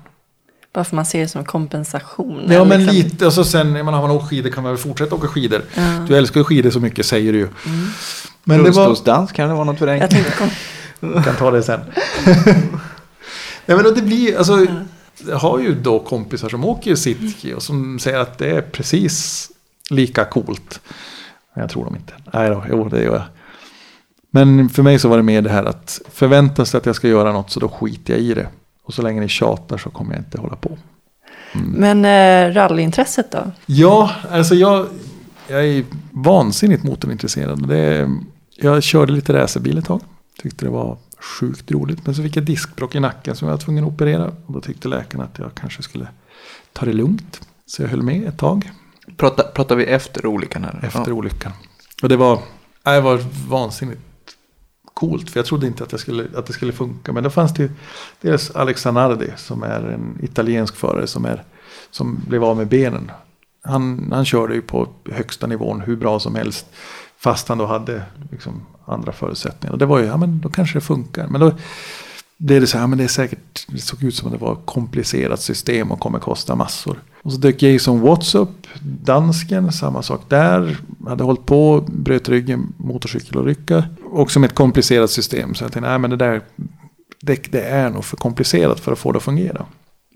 [0.74, 2.44] Bara för man ser det som kompensation.
[2.50, 3.26] Ja, men liksom- lite.
[3.26, 5.62] Och så sen, när man har man åkt skidor kan man väl fortsätta åka skidor.
[5.76, 5.82] Ja.
[6.08, 7.48] Du älskar ju skidor så mycket säger du ju.
[7.66, 7.88] Mm.
[8.44, 8.86] Men det var...
[8.86, 10.00] Rullstolsdans kan det vara något för dig?
[10.00, 10.50] Jag tänkte, kom,
[11.14, 11.80] Jag kan ta det sen.
[13.66, 14.66] Nej, men det blir, alltså,
[15.28, 19.48] jag har ju då kompisar som åker sitski och som säger att det är precis
[19.90, 20.80] lika coolt.
[21.54, 22.14] Men jag tror dem inte.
[22.34, 23.24] Nej då, jo det gör jag.
[24.46, 27.08] Men för mig så var det mer det här att förväntas det att jag ska
[27.08, 28.48] göra något så då skiter jag i det.
[28.84, 30.78] Och så länge ni tjatar så kommer jag inte hålla på.
[31.54, 33.52] men eh, rallyintresset då?
[33.66, 34.88] Ja, alltså jag,
[35.48, 37.68] jag är vansinnigt motorintresserad.
[37.68, 38.10] Det,
[38.56, 40.02] jag körde lite racerbil ett tag.
[40.42, 40.98] Tyckte det var
[41.40, 42.06] sjukt roligt.
[42.06, 44.26] Men så fick jag diskbråck i nacken som jag var tvungen att operera.
[44.46, 46.08] Och då tyckte läkaren att jag kanske skulle
[46.74, 47.42] ta det lugnt.
[47.66, 48.72] Så jag höll med ett tag
[49.18, 50.80] Pratar, pratar vi efter olyckan här?
[50.84, 51.14] efter Ja.
[51.14, 51.52] olyckan.
[52.04, 52.40] Och det var,
[52.84, 54.02] det var vansinnigt
[54.98, 55.30] coolt.
[55.30, 57.14] För jag trodde inte att, jag skulle, att det skulle funka.
[57.14, 57.70] Men då fanns det ju
[58.22, 61.44] dels Alexanardi som är en italiensk förare som, är,
[61.92, 63.12] som blev av med benen.
[63.64, 66.66] Han, han körde ju på högsta nivån hur bra som helst.
[67.18, 69.74] Fast han då hade liksom andra förutsättningar.
[69.74, 71.28] Och det var ju, ja men då kanske det funkar.
[71.28, 71.52] Men då
[72.38, 74.46] blev det så här, ja, men det är säkert, det såg ut som att det
[74.46, 77.02] var ett komplicerat system och kommer kosta massor.
[77.22, 80.78] Och så dök Jason Watts upp, dansken, samma sak där.
[81.08, 83.84] Hade hållit på, bröt ryggen, motorcykelolycka.
[84.12, 85.56] Också med ett komplicerat system.
[85.56, 86.42] Så jag tänkte, nej men det där,
[87.22, 89.66] det, det är nog för komplicerat för att få det att fungera.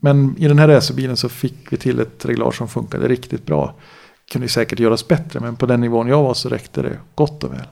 [0.01, 3.75] Men i den här racerbilen så fick vi till ett reglage som funkade riktigt bra.
[4.31, 7.53] Kunde säkert göras bättre, men på den nivån jag var så räckte det gott och
[7.53, 7.67] väl.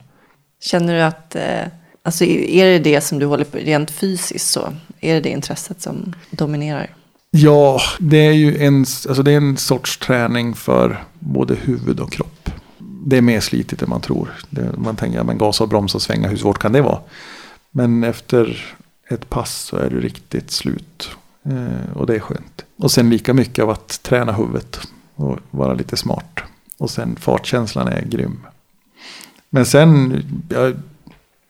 [0.62, 1.42] Känner du att, eh,
[2.02, 5.80] alltså är det det som du håller på, rent fysiskt så, är det det intresset
[5.80, 6.90] som dominerar?
[7.30, 12.12] Ja, det är ju en, alltså det är en sorts träning för både huvud och
[12.12, 12.39] kropp.
[13.10, 14.32] Det är mer slitigt än man tror.
[14.50, 16.98] Det, man tänker, ja, men gasa och bromsa och svänga, hur svårt kan det vara?
[17.70, 18.74] Men efter
[19.08, 21.10] ett pass så är du riktigt slut.
[21.42, 22.64] Eh, och det är skönt.
[22.76, 24.80] Och sen lika mycket av att träna huvudet
[25.14, 26.40] och vara lite smart.
[26.78, 28.46] Och sen fartkänslan är grym.
[29.50, 30.76] Men sen, jag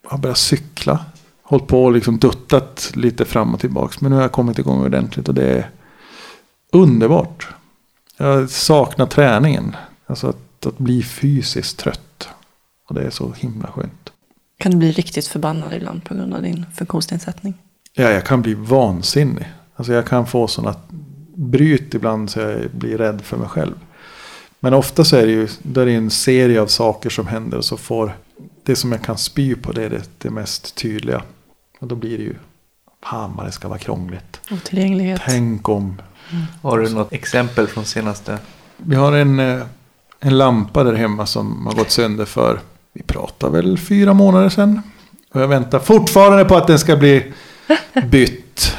[0.05, 1.05] har börjat cykla.
[1.43, 3.97] Hållit på och liksom duttat lite fram och tillbaka.
[4.01, 5.71] Men nu har jag kommit igång ordentligt och det är
[6.73, 7.49] underbart.
[8.17, 9.77] Jag saknar träningen.
[10.07, 12.29] Alltså att, att bli fysiskt trött.
[12.89, 14.13] Och det är så himla skönt.
[14.59, 17.55] Kan du bli riktigt förbannad ibland på grund av din funktionsnedsättning?
[17.95, 19.53] Ja, jag kan bli vansinnig.
[19.77, 20.77] Alltså jag kan få sådana
[21.35, 23.75] bryt ibland så jag blir rädd för mig själv.
[24.61, 27.65] Men ofta så är det ju där är en serie av saker som händer och
[27.65, 28.17] så får
[28.65, 31.23] det som jag kan spy på det är det, det mest tydliga.
[31.79, 32.35] Och då blir det ju,
[33.05, 34.41] fan vad det ska vara krångligt.
[34.51, 35.21] Otillgänglighet.
[35.25, 36.03] Tänk om.
[36.63, 38.39] Har du något exempel från senaste?
[38.77, 39.63] Vi har en, eh,
[40.21, 42.61] en lampa där hemma som har gått sönder för,
[42.93, 44.83] vi pratar väl fyra månader sedan.
[45.33, 47.33] Och jag väntar fortfarande på att den ska bli
[48.07, 48.77] bytt.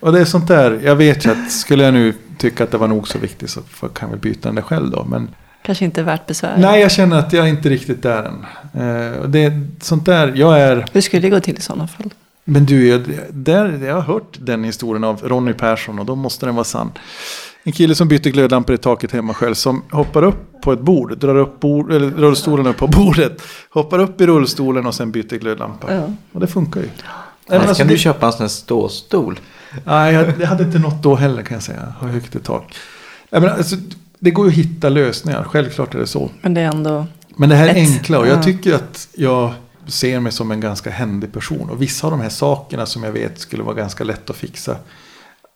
[0.00, 2.78] Och det är sånt där, jag vet ju att skulle jag nu tycka att det
[2.78, 5.04] var nog så viktigt så kan jag väl byta den där själv då.
[5.04, 5.28] Men
[5.62, 6.56] Kanske inte värt besvär.
[6.58, 8.44] nej, jag känner att jag är inte riktigt där än.
[8.74, 12.10] Eh, det är sånt där, jag är, Hur skulle det gå till i sådana fall?
[12.44, 16.46] men du, jag, där, jag har hört den historien av Ronny Persson och då måste
[16.46, 16.92] den vara sann.
[17.62, 21.18] En kille som bytte glödlampor i taket hemma själv som hoppar upp på ett bord,
[21.18, 25.38] drar upp bord, eller rullstolen upp på bordet, hoppar upp i rullstolen och sen byter
[25.38, 25.94] glödlampa.
[25.94, 26.12] Ja.
[26.32, 26.88] Och det funkar ju.
[27.48, 29.40] Alltså, kan du det- köpa en sån här ståstol.
[29.84, 31.94] Nej, jag, jag hade inte nått då heller kan jag säga.
[31.98, 32.74] Har högt i tak.
[33.30, 33.76] Jag menar, alltså,
[34.18, 36.30] det går ju att hitta lösningar, självklart är det så.
[36.42, 37.06] Men det är ändå...
[37.36, 38.42] Men det här är Ett- enkla och jag ja.
[38.42, 39.52] tycker att jag
[39.86, 41.70] ser mig som en ganska händig person.
[41.70, 44.76] Och vissa av de här sakerna som jag vet skulle vara ganska lätt att fixa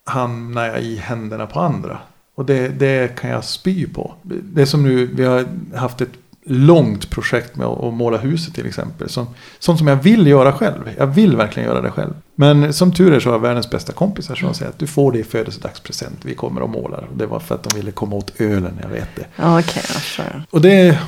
[0.05, 1.99] hamnar jag i händerna på andra.
[2.35, 4.15] Och det, det kan jag spy på.
[4.23, 5.45] Det är som nu, vi har
[5.75, 6.13] haft ett
[6.47, 9.09] långt projekt med att måla huset till exempel.
[9.09, 9.27] Som,
[9.59, 10.91] sånt som jag vill göra själv.
[10.99, 12.13] Jag vill verkligen göra det själv.
[12.35, 15.13] Men som tur är så har jag världens bästa kompisar som säger att du får
[15.13, 16.19] det i födelsedagspresent.
[16.25, 17.09] Vi kommer och målar.
[17.11, 19.27] Och det var för att de ville komma åt ölen, jag vet det.
[19.39, 20.43] Okej, jag förstår.
[20.51, 20.99] Och det,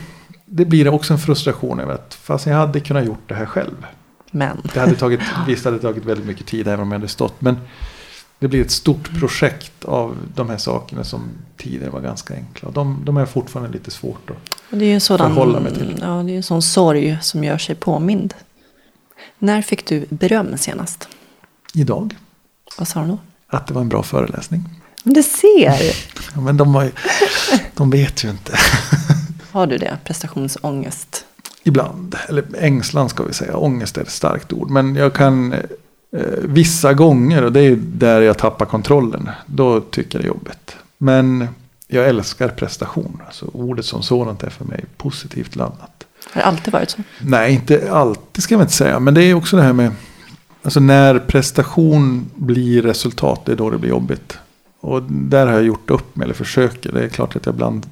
[0.47, 3.87] det blir också en frustration över att fast jag hade kunnat gjort det här själv.
[4.31, 4.63] Men.
[4.75, 7.41] Det hade tagit, visst hade det tagit väldigt mycket tid även om jag hade stått.
[7.41, 7.57] Men
[8.39, 12.71] det blir ett stort projekt av de här sakerna som tidigare var ganska enkla.
[12.71, 14.37] De, de är fortfarande lite svårt att...
[14.71, 15.99] Det är en sådan, Förhålla mig till.
[16.01, 18.35] Ja, det är en sån sorg som gör sig påmind.
[19.39, 21.09] När fick du beröm senast?
[21.75, 22.17] Idag.
[22.79, 23.19] Vad sa du då?
[23.49, 24.65] Att det var en bra föreläsning.
[25.03, 25.97] Men det ser!
[26.35, 26.91] Ja, men de, ju,
[27.75, 28.53] de vet ju inte.
[29.51, 29.99] Har du det?
[30.05, 31.25] Prestationsångest?
[31.63, 32.17] Ibland.
[32.29, 33.57] Eller ängslan ska vi säga.
[33.57, 34.71] Ångest är ett starkt ord.
[34.71, 35.55] Men jag kan
[36.43, 39.31] vissa gånger, och det är där jag tappar kontrollen.
[39.47, 40.77] Då tycker jag det är jobbigt.
[40.99, 41.49] Men
[41.89, 43.23] jag älskar prestation.
[43.27, 46.07] Alltså ordet som sådant är för mig positivt laddat.
[46.33, 46.99] Har det alltid varit så?
[47.21, 49.01] Nej, inte alltid ska man inte säga.
[49.01, 49.91] Men det är också det här med.
[50.63, 54.39] Alltså när prestation blir resultat, det är då det blir jobbigt.
[54.81, 56.93] Och där har jag gjort upp med, eller försöker.
[56.93, 57.87] Det är klart att jag ibland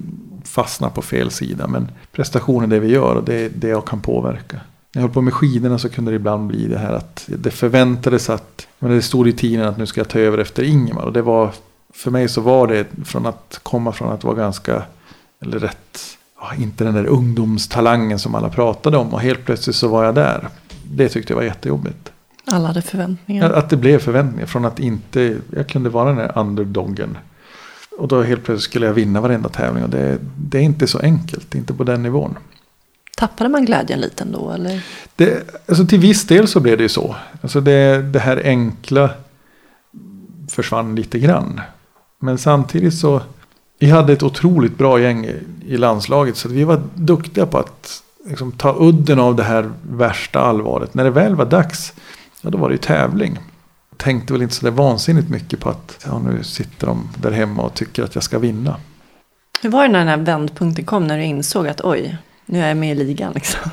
[0.44, 1.66] fastnar på fel sida.
[1.66, 4.60] Men prestation är det vi gör och det är det jag kan påverka.
[4.94, 7.50] När jag höll på med skidorna så kunde det ibland bli det här att det
[7.50, 11.02] förväntades att, men det stod i tidningen att nu ska jag ta över efter Ingemar.
[11.02, 11.50] Och det var,
[11.94, 14.82] för mig så var det från att komma från att vara ganska,
[15.40, 16.00] eller rätt,
[16.58, 19.14] inte den där ungdomstalangen som alla pratade om.
[19.14, 20.48] Och helt plötsligt så var jag där.
[20.90, 22.12] Det tyckte jag var jättejobbigt.
[22.46, 23.50] Alla hade förväntningar.
[23.50, 27.18] Att det blev förväntningar från att inte, jag kunde vara den där underdoggen.
[27.98, 29.84] Och då helt plötsligt skulle jag vinna varenda tävling.
[29.84, 32.36] Och det, det är inte så enkelt, inte på den nivån.
[33.16, 34.50] Tappade man glädjen lite ändå?
[34.50, 34.82] Eller?
[35.16, 37.16] Det, alltså till viss del så blev det ju så.
[37.42, 39.10] Alltså det, det här enkla
[40.48, 41.60] försvann lite grann.
[42.18, 43.22] Men samtidigt så,
[43.78, 45.26] vi hade ett otroligt bra gäng
[45.66, 46.36] i, landslaget.
[46.36, 50.94] Så vi var duktiga på att liksom, ta udden av det här värsta allvaret.
[50.94, 51.92] När det väl var dags,
[52.40, 53.38] ja då var det ju tävling.
[53.96, 57.62] Tänkte väl inte så där vansinnigt mycket på att ja, nu sitter de där hemma
[57.62, 58.76] och tycker att jag ska vinna.
[59.62, 61.06] Hur var det när den här vändpunkten kom?
[61.06, 63.70] När du insåg att oj, nu är jag med i ligan liksom.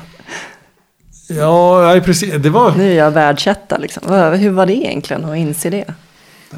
[1.28, 2.34] Ja, precis.
[2.34, 4.02] Det var, Nu är jag världsetta liksom.
[4.38, 5.94] Hur var det egentligen att inse det?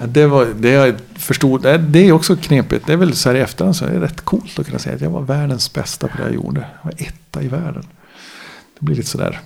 [0.04, 2.86] Det, var, det jag förstod, det är också knepigt.
[2.86, 4.94] Det är väl så här i efterhand så är det rätt coolt att kunna säga
[4.94, 6.60] att jag var världens bästa på det jag gjorde.
[6.60, 7.86] Jag var etta i världen.
[8.78, 9.40] Det blir lite sådär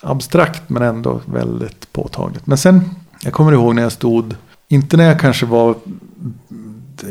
[0.00, 2.46] abstrakt men ändå väldigt påtagligt.
[2.46, 2.90] Men sen,
[3.20, 4.34] jag kommer ihåg när jag stod,
[4.68, 5.74] inte när jag kanske var,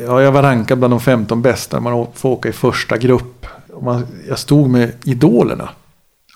[0.08, 1.80] ja jag var rankad bland de 15 bästa.
[1.80, 3.45] Man får åka i första grupp.
[3.82, 5.69] Man, jag stod med idolerna.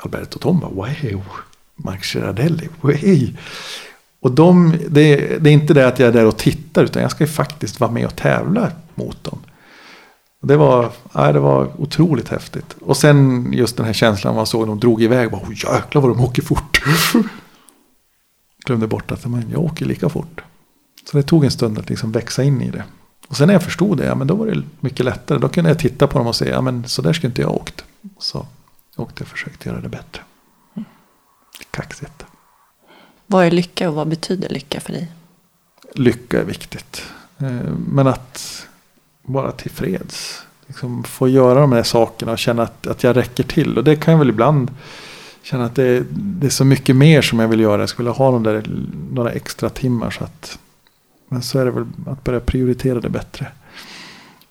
[0.04, 1.24] Alberto Tomba, wow.
[1.76, 3.38] Mark Girardelli, wow.
[4.22, 7.12] Och de, det, det är inte det att jag är där och tittar utan jag
[7.12, 9.40] ska ju faktiskt vara med och tävla mot dem.
[10.42, 12.76] Och det, var, ja, det var otroligt häftigt.
[12.82, 15.32] Och sen just den här känslan man såg de drog iväg.
[15.32, 16.82] Bara, oh, jäklar vad de åker fort.
[18.66, 20.42] Glömde bort att men, jag åker lika fort.
[21.12, 22.84] Så det tog en stund att liksom växa in i det.
[23.32, 25.38] Och sen när jag förstod det, ja, men då var det mycket lättare.
[25.40, 27.48] Då kunde jag titta på dem och säga, ja, men så där skulle inte jag
[27.48, 27.84] ha åkt.
[28.20, 28.46] Så
[28.96, 30.22] åkte jag och försökte göra det bättre.
[31.72, 32.26] Kaxigt.
[33.28, 35.12] Vad är lycka och vad betyder lycka för dig?
[35.94, 37.04] lycka är viktigt.
[37.38, 37.52] Eh,
[37.88, 38.68] Men att
[39.22, 40.42] vara tillfreds.
[40.68, 43.78] Liksom få göra de här sakerna och känna att, att jag räcker till.
[43.78, 44.72] Och det kan jag väl ibland
[45.44, 47.82] känna att det, det är så mycket mer som jag vill göra.
[47.82, 48.64] Jag skulle vilja ha de där
[49.12, 50.12] några extra timmar.
[50.12, 50.60] Så att,
[51.32, 53.48] men så är det väl att börja prioritera det bättre.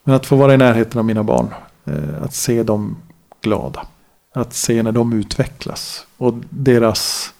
[0.05, 1.49] Men att få vara i närheten av mina barn.
[1.85, 2.97] Eh, att se dem
[3.41, 3.87] glada.
[4.35, 6.07] Att se när de utvecklas.
[6.17, 7.33] Och deras,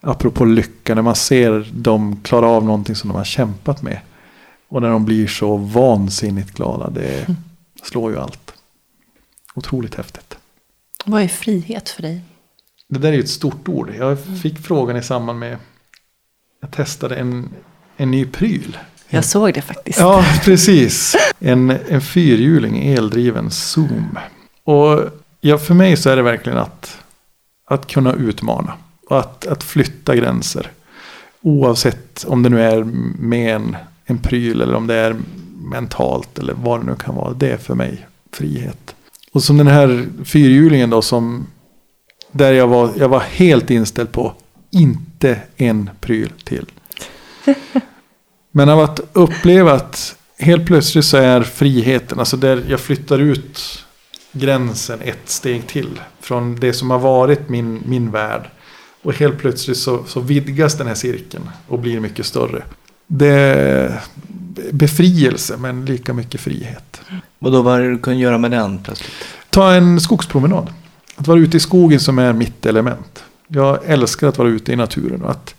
[0.00, 4.00] apropå lycka, när man ser dem klara av någonting som de har kämpat med.
[4.68, 6.90] Och när de blir så vansinnigt glada.
[6.90, 7.26] Det
[7.82, 8.54] slår ju allt.
[9.54, 10.38] Otroligt häftigt.
[11.04, 12.20] Vad är frihet för dig?
[12.88, 13.94] Det där är ju ett stort ord.
[13.98, 15.58] Jag fick frågan i samband med.
[16.60, 17.48] Jag testade en,
[17.96, 18.78] en ny pryl.
[19.08, 19.98] Jag såg det faktiskt.
[19.98, 21.16] Ja, precis.
[21.38, 24.18] En, en fyrhjuling eldriven Zoom.
[24.64, 25.00] Och
[25.40, 26.98] ja, för mig så är det verkligen att,
[27.66, 28.72] att kunna utmana.
[29.08, 30.70] Och att, att flytta gränser.
[31.40, 32.84] Oavsett om det nu är
[33.18, 35.16] med en, en pryl eller om det är
[35.56, 37.32] mentalt eller vad det nu kan vara.
[37.32, 38.94] Det är för mig frihet.
[39.32, 41.46] Och som den här fyrhjulingen då som
[42.32, 44.32] där jag var, jag var helt inställd på
[44.70, 46.66] inte en pryl till.
[48.52, 53.84] Men av att uppleva att helt plötsligt så är friheten, alltså där jag flyttar ut
[54.32, 56.00] gränsen ett steg till.
[56.20, 58.50] Från det som har varit min, min värld.
[59.02, 62.62] Och helt plötsligt så, så vidgas den här cirkeln och blir mycket större.
[63.06, 64.00] Det är
[64.72, 67.00] befrielse men lika mycket frihet.
[67.38, 69.10] Och då vad är det du kunde göra med den plötsligt?
[69.50, 70.72] Ta en skogspromenad.
[71.16, 73.24] Att vara ute i skogen som är mitt element.
[73.48, 75.54] Jag älskar att vara ute i naturen och att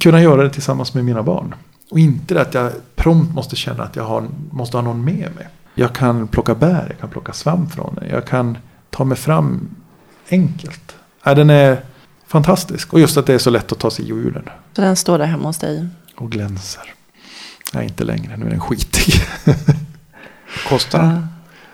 [0.00, 1.54] kunna göra det tillsammans med mina barn.
[1.90, 5.34] Och inte det att jag prompt måste känna att jag har, måste ha någon med
[5.34, 5.48] mig.
[5.74, 8.10] Jag kan plocka bär, jag kan plocka svamp från den.
[8.10, 8.58] Jag kan
[8.90, 9.68] ta mig fram
[10.28, 10.96] enkelt.
[11.24, 11.84] Ja, den är
[12.26, 12.92] fantastisk.
[12.92, 14.48] Och just att det är så lätt att ta sig ur den.
[14.72, 15.88] Så den står där hemma hos dig?
[16.16, 16.94] Och glänser.
[17.74, 18.36] Nej, inte längre.
[18.36, 19.14] Nu är den skitig.
[20.68, 21.26] Kostar den?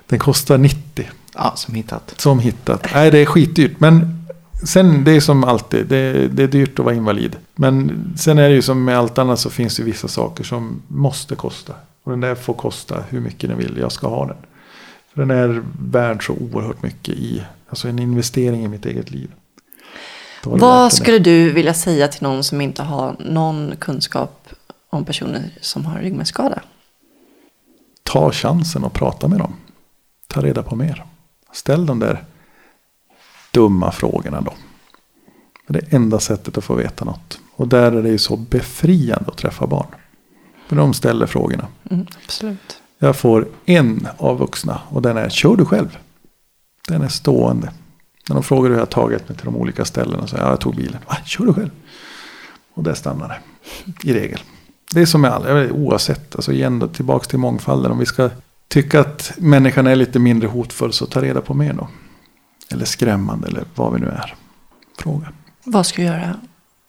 [0.07, 1.11] Den kostar 90.
[1.35, 2.15] Ja, som hittat.
[2.17, 2.87] Som hittat.
[2.95, 3.81] Nej, det är skitdyrt.
[3.81, 4.24] Men
[4.65, 5.87] sen, det är som alltid.
[5.87, 7.37] Det, det är dyrt att vara invalid.
[7.55, 10.83] Men sen är det ju som med allt annat så finns det vissa saker som
[10.89, 11.75] måste kosta.
[12.03, 13.77] Och den där får kosta hur mycket den vill.
[13.81, 14.37] Jag ska ha den.
[15.15, 17.45] För den är värd så oerhört mycket i.
[17.69, 19.31] Alltså en investering i mitt eget liv.
[20.43, 24.49] Vad skulle du vilja säga till någon som inte har någon kunskap
[24.91, 26.63] om personer som har ryggmärgsskada?
[28.15, 29.55] ta chansen och prata med dem.
[30.27, 31.05] Ta reda på mer.
[31.53, 32.25] Ställ de där
[33.55, 34.53] dumma frågorna då.
[35.67, 37.39] Det är enda sättet att få veta något.
[37.57, 39.87] Och där är det ju så befriande att träffa barn.
[40.69, 41.67] För de ställer frågorna.
[41.91, 42.81] Mm, absolut.
[42.99, 45.99] Jag får en av vuxna och den är kör du själv?
[46.89, 47.73] Den är stående.
[48.29, 50.77] När de frågar hur jag tagit mig till de olika ställena så ja, jag tog
[50.77, 50.99] bilen.
[51.09, 51.71] Va, kör du själv?
[52.75, 54.11] Och där stannar det.
[54.11, 54.41] I regel.
[54.93, 56.37] Det är som med alla, jag oavsett.
[56.37, 57.93] Alltså igen då, tillbaks till mångfalden.
[57.93, 58.31] Om vi ska
[58.69, 61.89] tycka att människan är lite mindre hotfull så ta reda på mer då.
[62.71, 64.35] Eller skrämmande eller vad vi nu är.
[64.99, 65.29] Fråga.
[65.65, 66.35] Vad ska du göra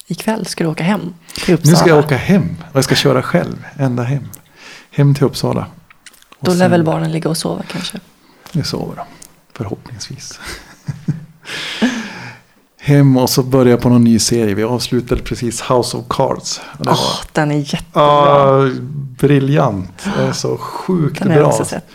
[0.07, 0.45] ikväll?
[0.45, 1.13] Ska du åka hem
[1.45, 1.71] till Uppsala?
[1.71, 3.65] Nu ska jag åka hem jag ska köra själv.
[3.77, 4.23] Ända hem.
[4.91, 5.65] Hem till Uppsala.
[6.39, 7.99] Och Då lär sen- väl barnen ligga och sova kanske?
[8.51, 9.03] Vi sover då.
[9.53, 10.39] Förhoppningsvis.
[12.79, 14.55] Hem och så börjar jag på någon ny serie.
[14.55, 16.61] Vi avslutade precis House of Cards.
[16.79, 16.97] Åh, var
[17.31, 18.03] den är jättebra.
[18.03, 18.69] ah,
[19.19, 20.07] briljant.
[20.17, 21.51] Det är så sjukt den har jag bra.
[21.51, 21.85] också sett.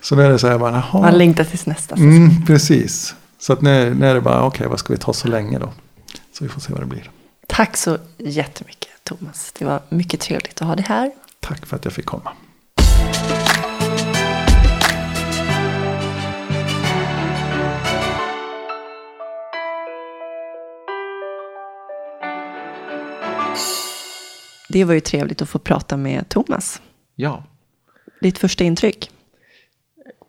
[0.00, 1.02] Så nu är det så här bara, jaha.
[1.02, 2.16] Man längtar tills nästa säsong.
[2.16, 3.14] Mm, precis.
[3.38, 5.72] Så att nu, nu är det bara, okej vad ska vi ta så länge då?
[6.32, 7.10] Så vi får se vad det blir.
[7.46, 9.52] Tack så jättemycket Thomas.
[9.58, 11.12] Det var mycket trevligt att ha dig här.
[11.40, 12.32] Tack för att jag fick komma.
[24.68, 26.80] Det var ju trevligt att få prata med Thomas.
[27.14, 27.44] Ja.
[28.20, 29.10] Ditt första intryck?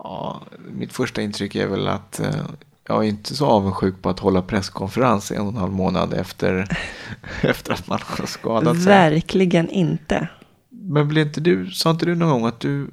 [0.03, 0.41] Ja.
[0.71, 2.45] Mitt första intryck är väl att eh,
[2.87, 6.77] jag är inte så avundsjuk på att hålla presskonferens en och en halv månad efter,
[7.41, 8.85] efter att man har skadat sig.
[8.85, 10.27] Verkligen inte.
[10.69, 12.91] Men blev inte du, sa inte du någon gång att du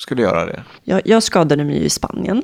[0.00, 0.62] skulle göra det?
[0.84, 2.42] Jag, jag skadade mig i Spanien.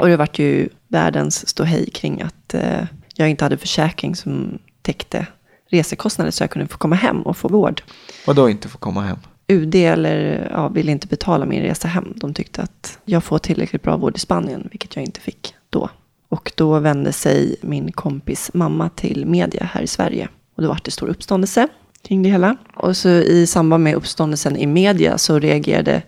[0.00, 5.26] Och det vart ju världens ståhej kring att eh, jag inte hade försäkring som täckte
[5.70, 7.82] resekostnader så jag kunde få komma hem och få vård.
[8.26, 9.18] Och då inte få komma hem?
[9.48, 12.12] UD eller, ja, ville inte betala min resa hem.
[12.16, 12.75] De tyckte att
[13.06, 15.88] jag får tillräckligt bra vård i Spanien, vilket jag inte fick då.
[16.28, 20.28] Och då vände sig min kompis mamma till media här i Sverige.
[20.54, 21.68] Och då var det stor uppståndelse
[22.02, 22.56] kring det hela.
[22.74, 26.02] Och så i samband med uppståndelsen i media så reagerade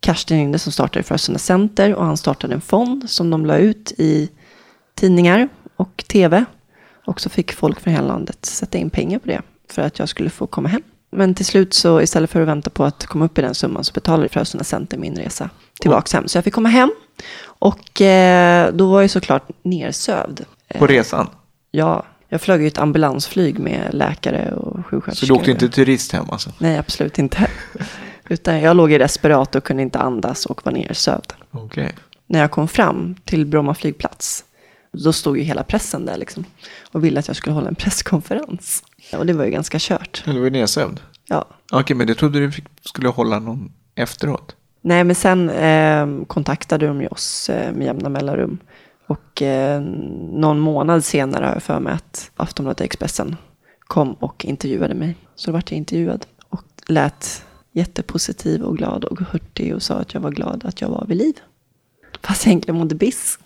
[0.00, 3.92] Karsten Linde som startade Frösunda Center och han startade en fond som de la ut
[3.98, 4.30] i
[4.94, 6.44] tidningar och tv.
[7.06, 10.08] Och så fick folk från hela landet sätta in pengar på det för att jag
[10.08, 10.82] skulle få komma hem.
[11.10, 13.84] Men till slut så istället för att vänta på att komma upp i den summan
[13.84, 15.50] så betalade Frösunda Center min resa
[15.82, 16.28] tillbaks hem.
[16.28, 16.92] Så jag fick komma hem
[17.44, 20.44] och eh, då var jag såklart nersövd.
[20.78, 21.28] På resan?
[21.70, 25.26] Ja, jag flög ju ett ambulansflyg med läkare och sjuksköterskor.
[25.26, 26.50] Så du åkte inte turist hem alltså?
[26.58, 27.50] Nej, absolut inte.
[28.28, 31.32] Utan jag låg i respirator och kunde inte andas och var nersövd.
[31.50, 31.94] Okej.
[32.26, 34.44] När jag kom fram till Bromma flygplats,
[34.92, 36.44] då stod ju hela pressen där liksom.
[36.92, 38.84] Och ville att jag skulle hålla en presskonferens.
[39.12, 40.22] Och det var ju ganska kört.
[40.26, 41.00] Men du var ju nedsövd.
[41.28, 41.46] Ja.
[41.72, 42.52] Okej, men du trodde du
[42.84, 44.56] skulle hålla någon efteråt?
[44.84, 48.58] Nej, men sen eh, kontaktade de ju oss eh, med jämna mellanrum.
[49.06, 49.80] Och eh,
[50.32, 53.36] någon månad senare har jag för mig att Aftonbladet Expressen
[53.80, 55.16] kom och intervjuade mig.
[55.34, 60.14] Så då vart jag intervjuad och lät jättepositiv och glad och hurtig och sa att
[60.14, 61.34] jag var glad att jag var vid liv.
[62.22, 63.38] Fast jag egentligen mådde biss.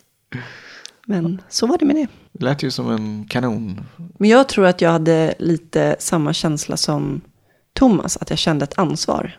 [1.06, 2.06] Men så var det med det.
[2.32, 3.80] Det lät ju som en kanon.
[3.96, 7.20] Men jag tror att jag hade lite samma känsla som
[7.72, 9.38] Thomas, att jag kände ett ansvar.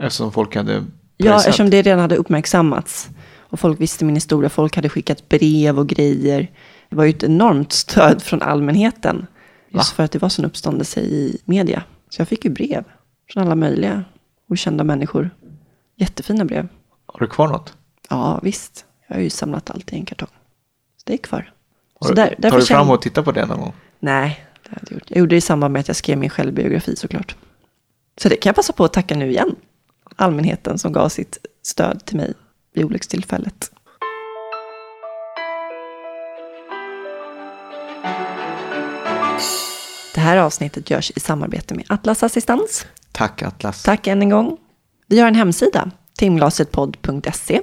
[0.00, 0.84] Eftersom folk hade
[1.20, 1.46] Ja, pressat.
[1.48, 3.08] eftersom det redan hade uppmärksammats.
[3.50, 6.50] Och folk visste min historia, folk hade skickat brev och grejer.
[6.88, 9.26] Det var ju ett enormt stöd från allmänheten.
[9.68, 9.94] Just Va?
[9.96, 11.82] för att det var sån uppståndelse i media.
[12.08, 12.84] Så jag fick ju brev
[13.32, 14.04] från alla möjliga
[14.48, 15.30] okända människor.
[15.96, 16.68] Jättefina brev.
[17.06, 17.74] Har du kvar något?
[18.10, 18.84] Ja, visst.
[19.08, 20.28] Jag har ju samlat allt i en kartong.
[20.96, 21.52] Så det är kvar.
[22.00, 23.72] Har du, där, tar du fram och tittar på det någon gång?
[24.00, 25.10] Nej, det hade jag gjort.
[25.10, 27.36] Jag gjorde det i samband med att jag skrev min självbiografi såklart.
[28.20, 29.56] Så det kan jag passa på att tacka nu igen.
[30.20, 32.34] Allmänheten som gav sitt stöd till mig
[32.74, 33.70] vid olyckstillfället.
[40.14, 42.86] Det här avsnittet görs i samarbete med Atlas Assistans.
[43.12, 43.82] Tack Atlas.
[43.82, 44.56] Tack än en gång.
[45.06, 47.60] Vi har en hemsida, timglasetpodd.se.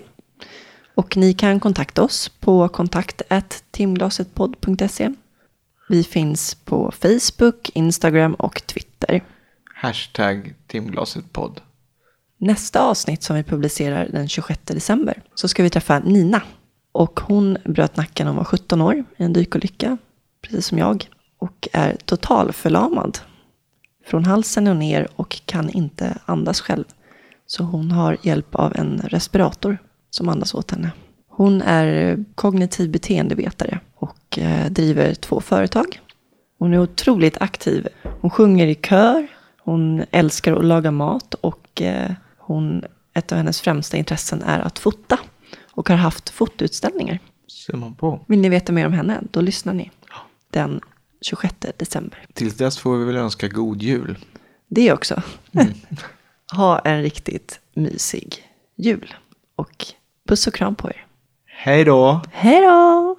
[0.96, 3.22] Och ni kan kontakta oss på kontakt
[3.72, 5.14] timglasetpodd.se.
[5.90, 9.24] Vi finns på Facebook, Instagram och Twitter.
[9.76, 11.62] Hashtag timglasetpodd.
[12.38, 16.42] Nästa avsnitt som vi publicerar den 26 december så ska vi träffa Nina.
[16.92, 19.98] Och hon bröt nacken när hon var 17 år i en dykolycka,
[20.42, 21.10] precis som jag.
[21.38, 23.18] Och är totalförlamad
[24.06, 26.84] från halsen och ner och kan inte andas själv.
[27.46, 29.78] Så hon har hjälp av en respirator
[30.10, 30.92] som andas åt henne.
[31.28, 36.00] Hon är kognitiv beteendevetare och eh, driver två företag.
[36.60, 37.88] Hon är otroligt aktiv.
[38.22, 39.28] Hon sjunger i kör,
[39.60, 42.12] hon älskar att laga mat och eh,
[42.46, 42.84] hon,
[43.14, 45.20] ett av hennes främsta intressen är att fota
[45.72, 47.20] och har haft fotoutställningar.
[47.48, 48.26] Ser man på.
[48.28, 49.22] Vill ni veta mer om henne?
[49.32, 49.92] Då lyssnar ni
[50.50, 50.82] den
[51.22, 52.26] 26 december.
[52.34, 54.18] Tills dess får vi väl önska god jul.
[54.68, 55.22] Det också.
[56.52, 58.44] ha en riktigt mysig
[58.76, 59.14] jul.
[59.56, 59.86] Och
[60.28, 61.06] puss och kram på er.
[61.46, 62.22] Hej då!
[62.32, 63.18] Hej då!